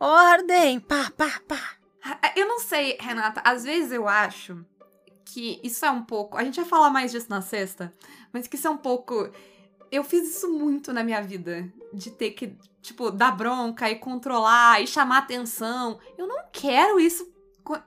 Ordem! 0.00 0.80
Pá, 0.80 1.12
pá, 1.16 1.40
pá. 1.46 1.79
Ah, 2.04 2.32
Eu 2.36 2.46
não 2.46 2.58
sei, 2.60 2.96
Renata, 3.00 3.40
às 3.44 3.64
vezes 3.64 3.92
eu 3.92 4.08
acho 4.08 4.64
que 5.24 5.60
isso 5.62 5.84
é 5.84 5.90
um 5.90 6.02
pouco. 6.02 6.36
A 6.36 6.44
gente 6.44 6.56
vai 6.56 6.64
falar 6.64 6.90
mais 6.90 7.10
disso 7.12 7.26
na 7.30 7.40
sexta, 7.40 7.92
mas 8.32 8.46
que 8.46 8.56
isso 8.56 8.66
é 8.66 8.70
um 8.70 8.76
pouco. 8.76 9.30
Eu 9.90 10.04
fiz 10.04 10.36
isso 10.36 10.48
muito 10.50 10.92
na 10.92 11.02
minha 11.04 11.20
vida. 11.22 11.72
De 11.92 12.10
ter 12.10 12.30
que, 12.30 12.56
tipo, 12.80 13.10
dar 13.10 13.32
bronca 13.32 13.90
e 13.90 13.96
controlar 13.96 14.80
e 14.80 14.86
chamar 14.86 15.18
atenção. 15.18 15.98
Eu 16.16 16.26
não 16.26 16.44
quero 16.52 17.00
isso. 17.00 17.28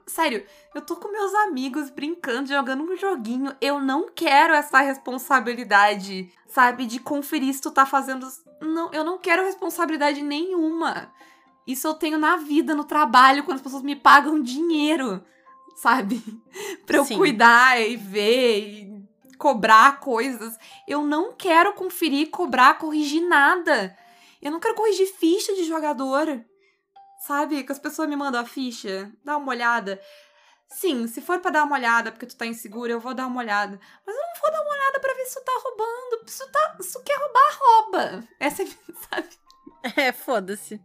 Sério, 0.06 0.46
eu 0.74 0.80
tô 0.80 0.96
com 0.96 1.10
meus 1.10 1.34
amigos 1.34 1.90
brincando, 1.90 2.48
jogando 2.48 2.84
um 2.84 2.96
joguinho. 2.96 3.54
Eu 3.60 3.80
não 3.80 4.08
quero 4.10 4.54
essa 4.54 4.80
responsabilidade, 4.80 6.32
sabe? 6.46 6.86
De 6.86 6.98
conferir 6.98 7.52
se 7.54 7.60
tu 7.60 7.70
tá 7.70 7.84
fazendo. 7.84 8.26
Não, 8.60 8.90
eu 8.92 9.04
não 9.04 9.18
quero 9.18 9.44
responsabilidade 9.44 10.22
nenhuma. 10.22 11.12
Isso 11.66 11.86
eu 11.86 11.94
tenho 11.94 12.18
na 12.18 12.36
vida, 12.36 12.74
no 12.74 12.84
trabalho, 12.84 13.44
quando 13.44 13.56
as 13.56 13.62
pessoas 13.62 13.82
me 13.82 13.96
pagam 13.96 14.40
dinheiro, 14.42 15.24
sabe? 15.76 16.22
pra 16.84 16.98
eu 16.98 17.04
Sim. 17.04 17.16
cuidar 17.16 17.80
e 17.80 17.96
ver 17.96 18.58
e 18.58 19.08
cobrar 19.38 20.00
coisas. 20.00 20.58
Eu 20.86 21.02
não 21.02 21.32
quero 21.32 21.72
conferir, 21.72 22.30
cobrar, 22.30 22.78
corrigir 22.78 23.26
nada. 23.26 23.96
Eu 24.42 24.50
não 24.50 24.60
quero 24.60 24.74
corrigir 24.74 25.06
ficha 25.06 25.54
de 25.54 25.64
jogador. 25.64 26.44
Sabe? 27.26 27.64
Que 27.64 27.72
as 27.72 27.78
pessoas 27.78 28.08
me 28.08 28.16
mandam 28.16 28.42
a 28.42 28.44
ficha, 28.44 29.10
dá 29.24 29.36
uma 29.38 29.50
olhada. 29.50 29.98
Sim, 30.68 31.06
se 31.06 31.20
for 31.20 31.38
pra 31.38 31.50
dar 31.50 31.64
uma 31.64 31.76
olhada 31.76 32.10
porque 32.10 32.26
tu 32.26 32.36
tá 32.36 32.44
insegura, 32.44 32.92
eu 32.92 33.00
vou 33.00 33.14
dar 33.14 33.26
uma 33.26 33.40
olhada. 33.40 33.80
Mas 34.06 34.14
eu 34.14 34.22
não 34.22 34.40
vou 34.40 34.50
dar 34.50 34.60
uma 34.60 34.72
olhada 34.72 35.00
pra 35.00 35.14
ver 35.14 35.24
se 35.24 35.34
tu 35.40 35.44
tá 35.44 35.52
roubando. 35.62 36.28
Se 36.28 36.44
tu, 36.44 36.52
tá, 36.52 36.76
se 36.80 36.92
tu 36.92 37.02
quer 37.02 37.16
roubar, 37.16 37.58
rouba. 37.60 38.28
Essa 38.38 38.62
é, 38.62 38.66
sabe? 39.10 39.28
É, 39.96 40.12
foda-se. 40.12 40.80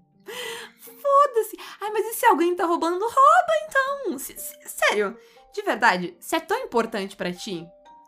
Foda-se. 0.79 1.57
Ai, 1.81 1.91
mas 1.91 2.05
e 2.05 2.13
se 2.13 2.25
alguém 2.25 2.55
tá 2.55 2.65
roubando? 2.65 2.99
Rouba 2.99 3.53
então. 3.67 4.19
Se- 4.19 4.37
se- 4.37 4.55
sério, 4.65 5.17
de 5.53 5.61
verdade, 5.61 6.15
se 6.19 6.35
é 6.35 6.39
tão 6.39 6.57
importante 6.59 7.15
pra 7.15 7.31
ti 7.31 7.65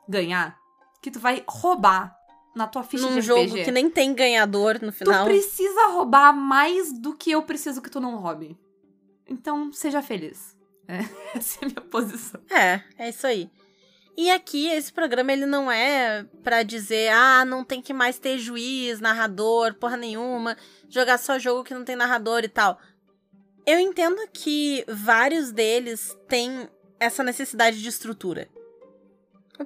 ganhar, 0.07 0.57
que 1.01 1.09
tu 1.11 1.19
vai 1.19 1.43
roubar 1.47 2.15
na 2.55 2.67
tua 2.67 2.83
ficha 2.83 3.05
Num 3.07 3.15
de 3.15 3.21
jogo 3.21 3.41
RPG. 3.43 3.63
que 3.63 3.71
nem 3.71 3.89
tem 3.89 4.13
ganhador 4.13 4.79
no 4.81 4.91
Tu 4.91 4.97
final. 4.99 5.25
precisa 5.25 5.87
roubar 5.87 6.33
mais 6.33 6.91
do 6.99 7.15
que 7.15 7.31
eu 7.31 7.41
preciso 7.43 7.81
que 7.81 7.89
tu 7.89 7.99
não 7.99 8.17
roube. 8.17 8.57
Então, 9.27 9.71
seja 9.71 10.01
feliz. 10.01 10.55
É, 10.87 10.97
essa 11.37 11.59
é 11.61 11.65
a 11.65 11.67
minha 11.69 11.81
posição. 11.81 12.41
É, 12.49 12.81
é 12.97 13.09
isso 13.09 13.25
aí. 13.25 13.49
E 14.17 14.29
aqui, 14.29 14.67
esse 14.67 14.91
programa, 14.91 15.31
ele 15.31 15.45
não 15.45 15.71
é 15.71 16.25
pra 16.43 16.63
dizer, 16.63 17.11
ah, 17.11 17.45
não 17.45 17.63
tem 17.63 17.81
que 17.81 17.93
mais 17.93 18.19
ter 18.19 18.37
juiz, 18.37 18.99
narrador, 18.99 19.73
porra 19.75 19.95
nenhuma, 19.95 20.57
jogar 20.89 21.17
só 21.17 21.39
jogo 21.39 21.63
que 21.63 21.73
não 21.73 21.85
tem 21.85 21.95
narrador 21.95 22.43
e 22.43 22.49
tal. 22.49 22.77
Eu 23.65 23.79
entendo 23.79 24.17
que 24.33 24.83
vários 24.87 25.51
deles 25.51 26.17
têm 26.27 26.69
essa 26.99 27.23
necessidade 27.23 27.81
de 27.81 27.87
estrutura. 27.87 28.49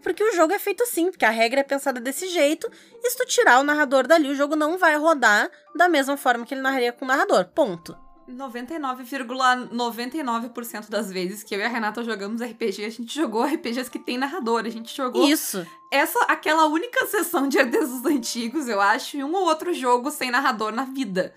Porque 0.02 0.24
o 0.24 0.36
jogo 0.36 0.54
é 0.54 0.60
feito 0.60 0.84
assim, 0.84 1.10
porque 1.10 1.26
a 1.26 1.30
regra 1.30 1.62
é 1.62 1.64
pensada 1.64 2.00
desse 2.00 2.28
jeito, 2.28 2.70
e 3.02 3.10
se 3.10 3.18
tu 3.18 3.26
tirar 3.26 3.60
o 3.60 3.64
narrador 3.64 4.06
dali, 4.06 4.30
o 4.30 4.36
jogo 4.36 4.56
não 4.56 4.78
vai 4.78 4.96
rodar 4.98 5.50
da 5.76 5.88
mesma 5.88 6.18
forma 6.18 6.46
que 6.46 6.54
ele 6.54 6.62
narraria 6.62 6.92
com 6.92 7.06
o 7.06 7.08
narrador. 7.08 7.46
Ponto. 7.46 8.05
99,99% 8.30 10.90
das 10.90 11.12
vezes 11.12 11.44
que 11.44 11.54
eu 11.54 11.60
e 11.60 11.64
a 11.64 11.68
Renata 11.68 12.04
jogamos 12.04 12.42
RPG, 12.42 12.86
a 12.86 12.90
gente 12.90 13.14
jogou 13.14 13.44
RPGs 13.44 13.90
que 13.90 14.00
tem 14.00 14.18
narrador. 14.18 14.66
A 14.66 14.70
gente 14.70 14.96
jogou 14.96 15.28
Isso. 15.28 15.68
essa, 15.92 16.20
aquela 16.24 16.66
única 16.66 17.06
sessão 17.06 17.48
de 17.48 17.60
herdeiros 17.60 17.90
dos 17.90 18.06
antigos, 18.06 18.68
eu 18.68 18.82
acho, 18.82 19.18
e 19.18 19.24
um 19.24 19.34
ou 19.34 19.46
outro 19.46 19.74
jogo 19.74 20.10
sem 20.10 20.32
narrador 20.32 20.72
na 20.72 20.86
vida. 20.86 21.34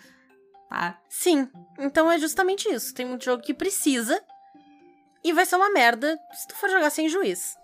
Tá? 0.68 0.98
Sim, 1.09 1.48
então 1.79 2.11
é 2.11 2.18
justamente 2.18 2.68
isso. 2.68 2.94
Tem 2.94 3.07
muito 3.07 3.24
jogo 3.24 3.42
que 3.42 3.55
precisa 3.55 4.22
e 5.22 5.33
vai 5.33 5.44
ser 5.44 5.57
uma 5.57 5.70
merda 5.70 6.18
se 6.33 6.48
tu 6.48 6.57
for 6.57 6.70
jogar 6.70 6.90
sem 6.90 7.09
juiz. 7.09 7.57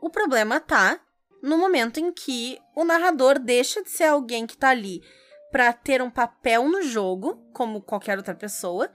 O 0.00 0.10
problema 0.10 0.60
tá 0.60 1.00
no 1.42 1.58
momento 1.58 1.98
em 1.98 2.12
que 2.12 2.58
o 2.74 2.84
narrador 2.84 3.38
deixa 3.38 3.82
de 3.82 3.90
ser 3.90 4.04
alguém 4.04 4.46
que 4.46 4.56
tá 4.56 4.70
ali 4.70 5.02
pra 5.54 5.72
ter 5.72 6.02
um 6.02 6.10
papel 6.10 6.68
no 6.68 6.82
jogo, 6.82 7.36
como 7.52 7.80
qualquer 7.80 8.18
outra 8.18 8.34
pessoa, 8.34 8.90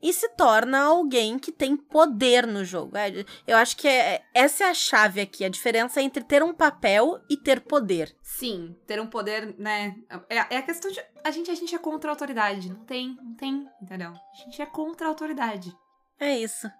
e 0.00 0.12
se 0.12 0.28
torna 0.36 0.80
alguém 0.80 1.40
que 1.40 1.50
tem 1.50 1.76
poder 1.76 2.46
no 2.46 2.64
jogo. 2.64 2.96
É, 2.96 3.24
Eu 3.44 3.56
acho 3.56 3.76
que 3.76 3.88
é, 3.88 4.22
essa 4.32 4.62
é 4.62 4.70
a 4.70 4.74
chave 4.74 5.20
aqui, 5.20 5.44
a 5.44 5.48
diferença 5.48 6.00
entre 6.00 6.22
ter 6.22 6.40
um 6.40 6.54
papel 6.54 7.20
e 7.28 7.36
ter 7.36 7.62
poder. 7.62 8.14
Sim, 8.22 8.76
ter 8.86 9.00
um 9.00 9.08
poder, 9.08 9.56
né? 9.58 9.96
É, 10.28 10.54
é 10.54 10.58
a 10.58 10.62
questão 10.62 10.88
de. 10.88 11.04
A 11.24 11.32
gente, 11.32 11.50
a 11.50 11.54
gente 11.56 11.74
é 11.74 11.78
contra 11.78 12.10
a 12.10 12.12
autoridade. 12.12 12.68
Não 12.68 12.84
tem, 12.84 13.16
não 13.20 13.34
tem, 13.34 13.68
entendeu? 13.82 14.10
A 14.10 14.36
gente 14.44 14.62
é 14.62 14.66
contra 14.66 15.08
a 15.08 15.10
autoridade. 15.10 15.76
É 16.20 16.38
isso. 16.38 16.70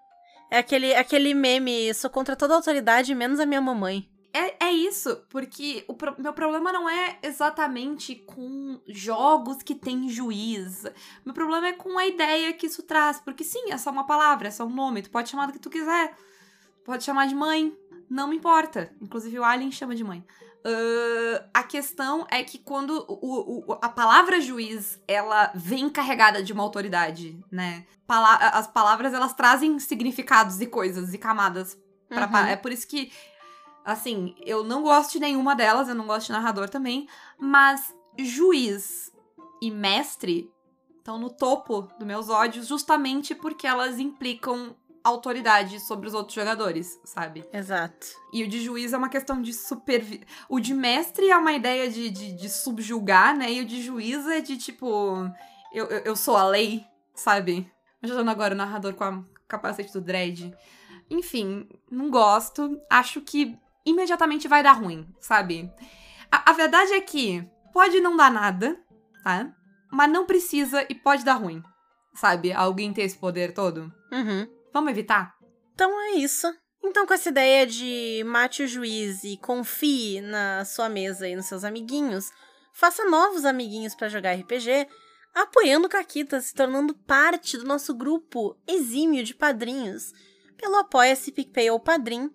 É 0.49 0.59
aquele, 0.59 0.95
aquele 0.95 1.35
meme, 1.35 1.93
sou 1.93 2.09
contra 2.09 2.37
toda 2.37 2.55
a 2.55 2.59
autoridade, 2.59 3.17
menos 3.17 3.41
a 3.41 3.47
minha 3.47 3.61
mamãe. 3.61 4.09
É, 4.37 4.67
é 4.67 4.73
isso, 4.73 5.17
porque 5.29 5.85
o 5.87 5.95
pro- 5.95 6.17
meu 6.19 6.33
problema 6.33 6.73
não 6.73 6.89
é 6.91 7.19
exatamente 7.23 8.17
com 8.17 8.81
jogos 8.89 9.63
que 9.63 9.77
tem 9.77 10.09
juiz. 10.09 10.83
Meu 11.25 11.33
problema 11.33 11.69
é 11.69 11.73
com 11.73 11.97
a 11.97 12.05
ideia 12.05 12.53
que 12.53 12.67
isso 12.67 12.83
traz. 12.83 13.21
Porque 13.21 13.45
sim, 13.45 13.71
é 13.71 13.79
só 13.79 13.91
uma 13.91 14.05
palavra, 14.07 14.49
é 14.49 14.51
só 14.51 14.65
um 14.65 14.75
nome. 14.75 15.03
Tu 15.03 15.11
pode 15.11 15.29
chamar 15.31 15.47
do 15.47 15.53
que 15.53 15.61
tu 15.61 15.71
quiser. 15.71 16.17
Pode 16.85 17.05
chamar 17.05 17.29
de 17.29 17.35
mãe. 17.35 17.73
Não 18.11 18.27
me 18.27 18.37
importa. 18.37 18.93
Inclusive 19.01 19.39
o 19.39 19.45
Alien 19.45 19.71
chama 19.71 19.95
de 19.95 20.03
mãe. 20.03 20.25
Ahn, 20.67 21.41
a 21.55 21.63
questão 21.63 22.27
é 22.31 22.43
que 22.43 22.59
quando 22.59 23.05
o, 23.09 23.71
o- 23.73 23.79
a 23.81 23.89
palavra 23.89 24.41
juiz 24.41 24.99
ela 25.07 25.53
vem 25.55 25.89
carregada 25.89 26.43
de 26.43 26.53
uma 26.53 26.63
autoridade, 26.63 27.39
né? 27.53 27.87
Pala- 28.07 28.37
as 28.49 28.67
palavras 28.67 29.15
elas 29.15 29.33
trazem 29.35 29.79
significados 29.79 30.61
e 30.61 30.67
coisas 30.67 31.15
e 31.15 31.19
camadas 31.19 31.79
Pra 32.09 32.27
Uhum. 32.29 32.37
É 32.37 32.55
por 32.55 32.71
isso 32.71 32.87
que, 32.87 33.11
assim, 33.85 34.35
eu 34.41 34.65
não 34.65 34.83
gosto 34.83 35.13
de 35.13 35.21
nenhuma 35.21 35.55
delas, 35.55 35.89
eu 35.89 35.95
não 35.95 36.07
gosto 36.07 36.27
de 36.27 36.33
narrador 36.33 36.69
também, 36.69 37.09
mas 37.39 37.95
juiz 38.19 39.13
e 39.61 39.71
mestre 39.71 40.51
estão 40.99 41.19
no 41.19 41.31
topo 41.31 41.83
dos 41.99 42.07
meus 42.07 42.31
ódios 42.31 42.67
justamente 42.67 43.35
porque 43.35 43.67
elas 43.67 43.99
implicam 43.99 44.75
autoridade 45.05 45.79
sobre 45.81 46.09
os 46.09 46.15
outros 46.15 46.35
jogadores, 46.35 46.99
sabe? 47.05 47.45
Exato. 47.53 48.07
E 48.33 48.43
o 48.43 48.49
de 48.49 48.63
juiz 48.63 48.95
é 48.95 48.97
uma 48.97 49.11
questão 49.11 49.43
de 49.43 49.53
supervi... 49.53 50.23
O 50.49 50.59
de 50.59 50.73
mestre 50.73 51.29
é 51.29 51.37
uma 51.37 51.53
ideia 51.53 51.91
de, 51.91 52.09
de, 52.09 52.33
de 52.33 52.49
subjugar, 52.49 53.37
né? 53.37 53.53
E 53.53 53.61
o 53.61 53.67
de 53.67 53.83
juiz 53.83 54.27
é 54.27 54.41
de 54.41 54.57
tipo. 54.57 55.31
Eu, 55.75 55.87
eu, 55.87 55.99
eu 55.99 56.17
sou 56.17 56.39
a 56.39 56.49
lei, 56.49 56.87
sabe? 57.15 57.71
Ajudando 58.03 58.31
agora 58.31 58.55
o 58.55 58.57
narrador 58.57 58.95
com 58.95 59.05
a 59.05 59.23
capacete 59.47 59.93
do 59.93 60.01
dread. 60.01 60.57
Enfim, 61.11 61.69
não 61.91 62.11
gosto. 62.11 62.81
Acho 62.89 63.21
que 63.21 63.59
imediatamente 63.85 64.49
vai 64.49 64.63
dar 64.63 64.73
ruim, 64.73 65.07
sabe? 65.21 65.71
A, 66.31 66.51
a 66.51 66.53
verdade 66.53 66.93
é 66.93 67.01
que 67.01 67.47
pode 67.73 68.01
não 68.01 68.17
dar 68.17 68.31
nada, 68.31 68.79
tá? 69.23 69.53
Mas 69.91 70.11
não 70.11 70.27
precisa 70.27 70.85
e 70.89 70.95
pode 70.95 71.25
dar 71.25 71.35
ruim, 71.35 71.63
sabe? 72.15 72.53
Alguém 72.53 72.93
ter 72.93 73.03
esse 73.03 73.17
poder 73.17 73.53
todo. 73.53 73.93
Uhum. 74.13 74.49
Vamos 74.73 74.91
evitar? 74.91 75.35
Então 75.75 75.91
é 76.01 76.13
isso. 76.13 76.53
Então, 76.83 77.07
com 77.07 77.15
essa 77.15 77.31
ideia 77.31 77.67
de 77.67 78.23
mate 78.27 78.63
o 78.63 78.69
juiz 78.69 79.25
e 79.25 79.39
confie 79.39 80.21
na 80.21 80.65
sua 80.65 80.89
mesa 80.89 81.27
e 81.27 81.35
nos 81.35 81.47
seus 81.47 81.65
amiguinhos, 81.65 82.31
faça 82.75 83.05
novos 83.07 83.45
amiguinhos 83.47 83.95
pra 83.95 84.09
jogar 84.09 84.35
RPG, 84.35 84.87
apoiando 85.35 85.87
o 85.87 85.91
Caquita, 85.91 86.41
se 86.41 86.55
tornando 86.55 86.95
parte 86.95 87.57
do 87.57 87.65
nosso 87.65 87.95
grupo 87.95 88.55
exímio 88.67 89.25
de 89.25 89.35
padrinhos, 89.35 90.13
pelo 90.59 90.77
Apoia-se, 90.77 91.33
PicPay 91.33 91.71
ou 91.71 91.81
Padrim, 91.81 92.31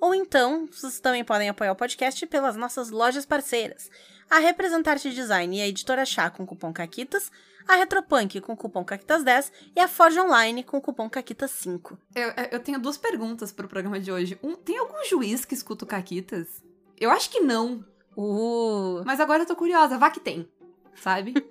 ou 0.00 0.14
então, 0.14 0.66
vocês 0.72 0.98
também 1.00 1.22
podem 1.24 1.48
apoiar 1.48 1.72
o 1.72 1.76
podcast 1.76 2.26
pelas 2.26 2.56
nossas 2.56 2.90
lojas 2.90 3.26
parceiras, 3.26 3.90
a 4.30 4.38
Representarte 4.38 5.10
Design 5.10 5.56
e 5.58 5.60
a 5.60 5.68
Editora 5.68 6.04
Chá 6.06 6.30
com 6.30 6.46
cupom 6.46 6.72
CAQUITAS, 6.72 7.30
a 7.68 7.74
Retropunk 7.76 8.40
com 8.40 8.56
cupom 8.56 8.84
CAQUITAS10 8.84 9.52
e 9.76 9.80
a 9.80 9.86
Forge 9.88 10.18
Online 10.18 10.64
com 10.64 10.80
cupom 10.80 11.08
CAQUITAS5. 11.10 11.96
Eu, 12.14 12.28
eu- 12.28 12.48
eu 12.52 12.60
tenho 12.60 12.78
duas 12.80 12.96
perguntas 12.96 13.52
pro 13.52 13.68
programa 13.68 14.00
de 14.00 14.10
hoje. 14.10 14.38
Um, 14.42 14.54
tem 14.56 14.78
algum 14.78 15.04
juiz 15.08 15.44
que 15.44 15.54
escuta 15.54 15.84
o 15.84 15.88
Caquitas? 15.88 16.62
Eu 16.98 17.10
acho 17.10 17.30
que 17.30 17.40
não. 17.40 17.84
Uh, 18.16 19.02
Mas 19.04 19.20
agora 19.20 19.42
eu 19.42 19.46
tô 19.46 19.54
curiosa. 19.56 19.98
Vá 19.98 20.10
que 20.10 20.20
tem. 20.20 20.48
Sabe? 20.96 21.32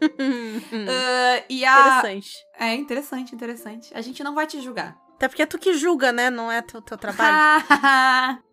Ah, 0.72 1.44
e 1.50 1.66
a. 1.66 1.80
interessante. 1.80 2.46
É 2.58 2.76
interessante, 2.76 3.36
interessante. 3.36 3.92
A 3.94 4.02
gente 4.02 4.24
não 4.24 4.36
vai 4.36 4.46
te 4.48 4.62
julgar. 4.62 4.98
Até 5.20 5.28
porque 5.28 5.42
é 5.42 5.46
tu 5.46 5.60
que 5.60 5.74
julga, 5.74 6.14
né? 6.14 6.30
Não 6.30 6.50
é 6.50 6.62
teu, 6.62 6.82
teu 6.82 6.98
trabalho. 6.98 7.36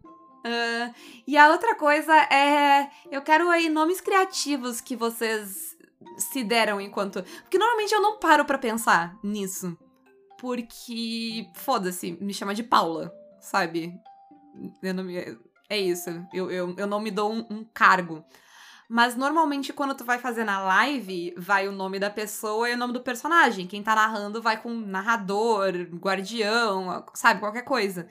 Ah, 0.48 0.92
e 1.26 1.36
a 1.36 1.48
outra 1.50 1.74
coisa 1.74 2.12
é. 2.32 2.88
Eu 3.10 3.20
quero 3.22 3.50
aí 3.50 3.68
nomes 3.68 4.00
criativos 4.00 4.80
que 4.80 4.94
vocês 4.94 5.76
se 6.18 6.44
deram 6.44 6.80
enquanto. 6.80 7.20
Porque 7.42 7.58
normalmente 7.58 7.92
eu 7.92 8.00
não 8.00 8.20
paro 8.20 8.44
pra 8.44 8.56
pensar 8.56 9.16
nisso. 9.24 9.76
Porque. 10.38 11.48
Foda-se, 11.54 12.12
me 12.20 12.32
chama 12.32 12.54
de 12.54 12.62
Paula, 12.62 13.12
sabe? 13.40 13.92
Eu 14.80 14.94
não 14.94 15.02
me- 15.02 15.36
É 15.68 15.76
isso. 15.76 16.10
Eu, 16.32 16.48
eu, 16.48 16.74
eu 16.78 16.86
não 16.86 17.00
me 17.00 17.10
dou 17.10 17.32
um, 17.32 17.44
um 17.50 17.64
cargo. 17.64 18.24
Mas 18.88 19.16
normalmente 19.16 19.72
quando 19.72 19.94
tu 19.94 20.04
vai 20.04 20.18
fazer 20.18 20.44
na 20.44 20.60
live, 20.60 21.34
vai 21.36 21.66
o 21.66 21.72
nome 21.72 21.98
da 21.98 22.10
pessoa 22.10 22.70
e 22.70 22.74
o 22.74 22.76
nome 22.76 22.92
do 22.92 23.00
personagem. 23.00 23.66
Quem 23.66 23.82
tá 23.82 23.94
narrando 23.94 24.40
vai 24.40 24.60
com 24.60 24.70
narrador, 24.72 25.72
guardião, 25.94 27.04
sabe, 27.14 27.40
qualquer 27.40 27.62
coisa. 27.62 28.08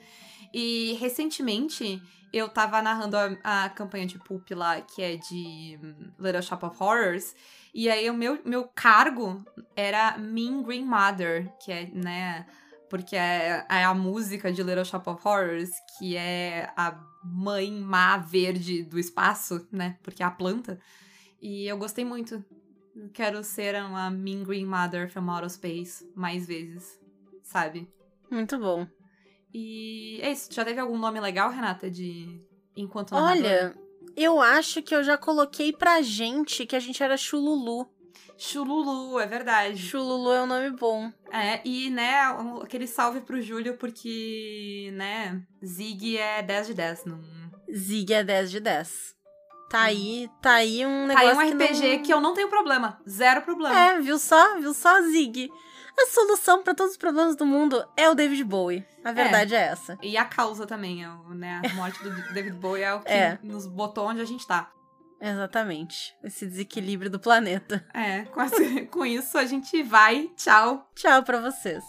E 0.52 0.96
recentemente 1.00 2.02
eu 2.32 2.48
tava 2.48 2.82
narrando 2.82 3.16
a, 3.16 3.64
a 3.64 3.68
campanha 3.70 4.06
de 4.06 4.18
Pulp 4.18 4.50
lá, 4.50 4.80
que 4.80 5.02
é 5.02 5.16
de 5.16 5.78
hum, 5.82 6.12
Little 6.18 6.42
Shop 6.42 6.64
of 6.66 6.76
Horrors. 6.82 7.34
E 7.74 7.88
aí 7.88 8.08
o 8.10 8.14
meu, 8.14 8.38
meu 8.44 8.64
cargo 8.74 9.44
era 9.74 10.18
Mean 10.18 10.62
Green 10.62 10.84
Mother, 10.84 11.52
que 11.62 11.72
é, 11.72 11.86
né, 11.92 12.46
porque 12.88 13.16
é, 13.16 13.64
é 13.68 13.84
a 13.84 13.94
música 13.94 14.52
de 14.52 14.62
Little 14.62 14.84
Shop 14.84 15.08
of 15.08 15.26
Horrors, 15.26 15.70
que 15.98 16.16
é 16.16 16.70
a 16.76 16.98
mãe 17.32 17.70
má 17.70 18.16
verde 18.16 18.82
do 18.82 18.98
espaço, 18.98 19.66
né, 19.70 19.98
porque 20.02 20.22
é 20.22 20.26
a 20.26 20.30
planta. 20.30 20.78
E 21.40 21.66
eu 21.66 21.76
gostei 21.76 22.04
muito. 22.04 22.44
Quero 23.12 23.44
ser 23.44 23.74
uma 23.82 24.10
Mean 24.10 24.42
Green 24.42 24.64
Mother 24.64 25.10
from 25.10 25.30
Outer 25.30 25.50
Space 25.50 26.10
mais 26.14 26.46
vezes, 26.46 26.98
sabe? 27.42 27.88
Muito 28.30 28.58
bom. 28.58 28.86
E 29.52 30.18
é 30.22 30.32
isso. 30.32 30.52
Já 30.52 30.64
teve 30.64 30.80
algum 30.80 30.98
nome 30.98 31.20
legal, 31.20 31.50
Renata, 31.50 31.90
de 31.90 32.40
enquanto 32.74 33.12
narrador? 33.12 33.44
Olha, 33.44 33.76
eu 34.16 34.40
acho 34.40 34.82
que 34.82 34.94
eu 34.94 35.02
já 35.02 35.18
coloquei 35.18 35.72
pra 35.72 36.00
gente 36.02 36.66
que 36.66 36.74
a 36.74 36.80
gente 36.80 37.02
era 37.02 37.16
Chululu. 37.16 37.88
Chululu, 38.38 39.18
é 39.18 39.26
verdade. 39.26 39.78
Chululu 39.78 40.32
é 40.32 40.42
um 40.42 40.46
nome 40.46 40.70
bom. 40.70 41.10
É, 41.32 41.60
e, 41.64 41.90
né, 41.90 42.20
aquele 42.62 42.86
salve 42.86 43.20
pro 43.20 43.40
Júlio, 43.40 43.76
porque, 43.78 44.90
né, 44.94 45.40
Zig 45.64 46.18
é 46.18 46.42
10 46.42 46.66
de 46.68 46.74
10. 46.74 47.04
Não... 47.06 47.20
Zig 47.74 48.12
é 48.12 48.22
10 48.22 48.50
de 48.50 48.60
10. 48.60 49.16
Tá 49.68 49.80
aí, 49.80 50.30
tá 50.40 50.52
aí 50.52 50.86
um 50.86 51.08
Tá 51.08 51.18
aí 51.18 51.26
negócio 51.26 51.48
um 51.48 51.50
RPG 51.54 51.96
não... 51.96 52.02
que 52.04 52.12
eu 52.14 52.20
não 52.20 52.34
tenho 52.34 52.48
problema. 52.48 53.00
Zero 53.08 53.42
problema. 53.42 53.76
É, 53.78 54.00
viu 54.00 54.18
só? 54.18 54.58
Viu 54.60 54.72
só, 54.72 55.00
Zig? 55.02 55.50
A 55.98 56.06
solução 56.08 56.62
pra 56.62 56.74
todos 56.74 56.92
os 56.92 56.98
problemas 56.98 57.34
do 57.36 57.46
mundo 57.46 57.82
é 57.96 58.08
o 58.08 58.14
David 58.14 58.44
Bowie. 58.44 58.84
A 59.02 59.12
verdade 59.12 59.54
é, 59.54 59.62
essa. 59.68 59.98
E 60.02 60.16
a 60.16 60.24
causa 60.26 60.66
também, 60.66 61.02
é 61.02 61.08
o- 61.10 61.34
né? 61.34 61.62
A 61.64 61.74
morte 61.74 62.00
do 62.02 62.10
David 62.34 62.52
Bowie 62.58 62.82
é 62.82 62.94
o 62.94 63.00
que 63.00 63.10
É. 63.10 63.38
nos 63.42 63.66
botou 63.66 64.06
onde 64.06 64.20
a 64.20 64.24
gente 64.26 64.46
tá. 64.46 64.70
Exatamente. 65.20 66.14
Esse 66.22 66.46
desequilíbrio 66.46 67.10
do 67.10 67.18
planeta. 67.18 67.84
É, 67.94 68.22
com, 68.26 68.42
esse- 68.42 68.86
com 68.92 69.04
isso 69.06 69.36
a 69.38 69.44
gente 69.46 69.82
vai. 69.82 70.28
Tchau. 70.36 70.88
Tchau 70.94 71.22
pra 71.22 71.40
vocês. 71.40 71.82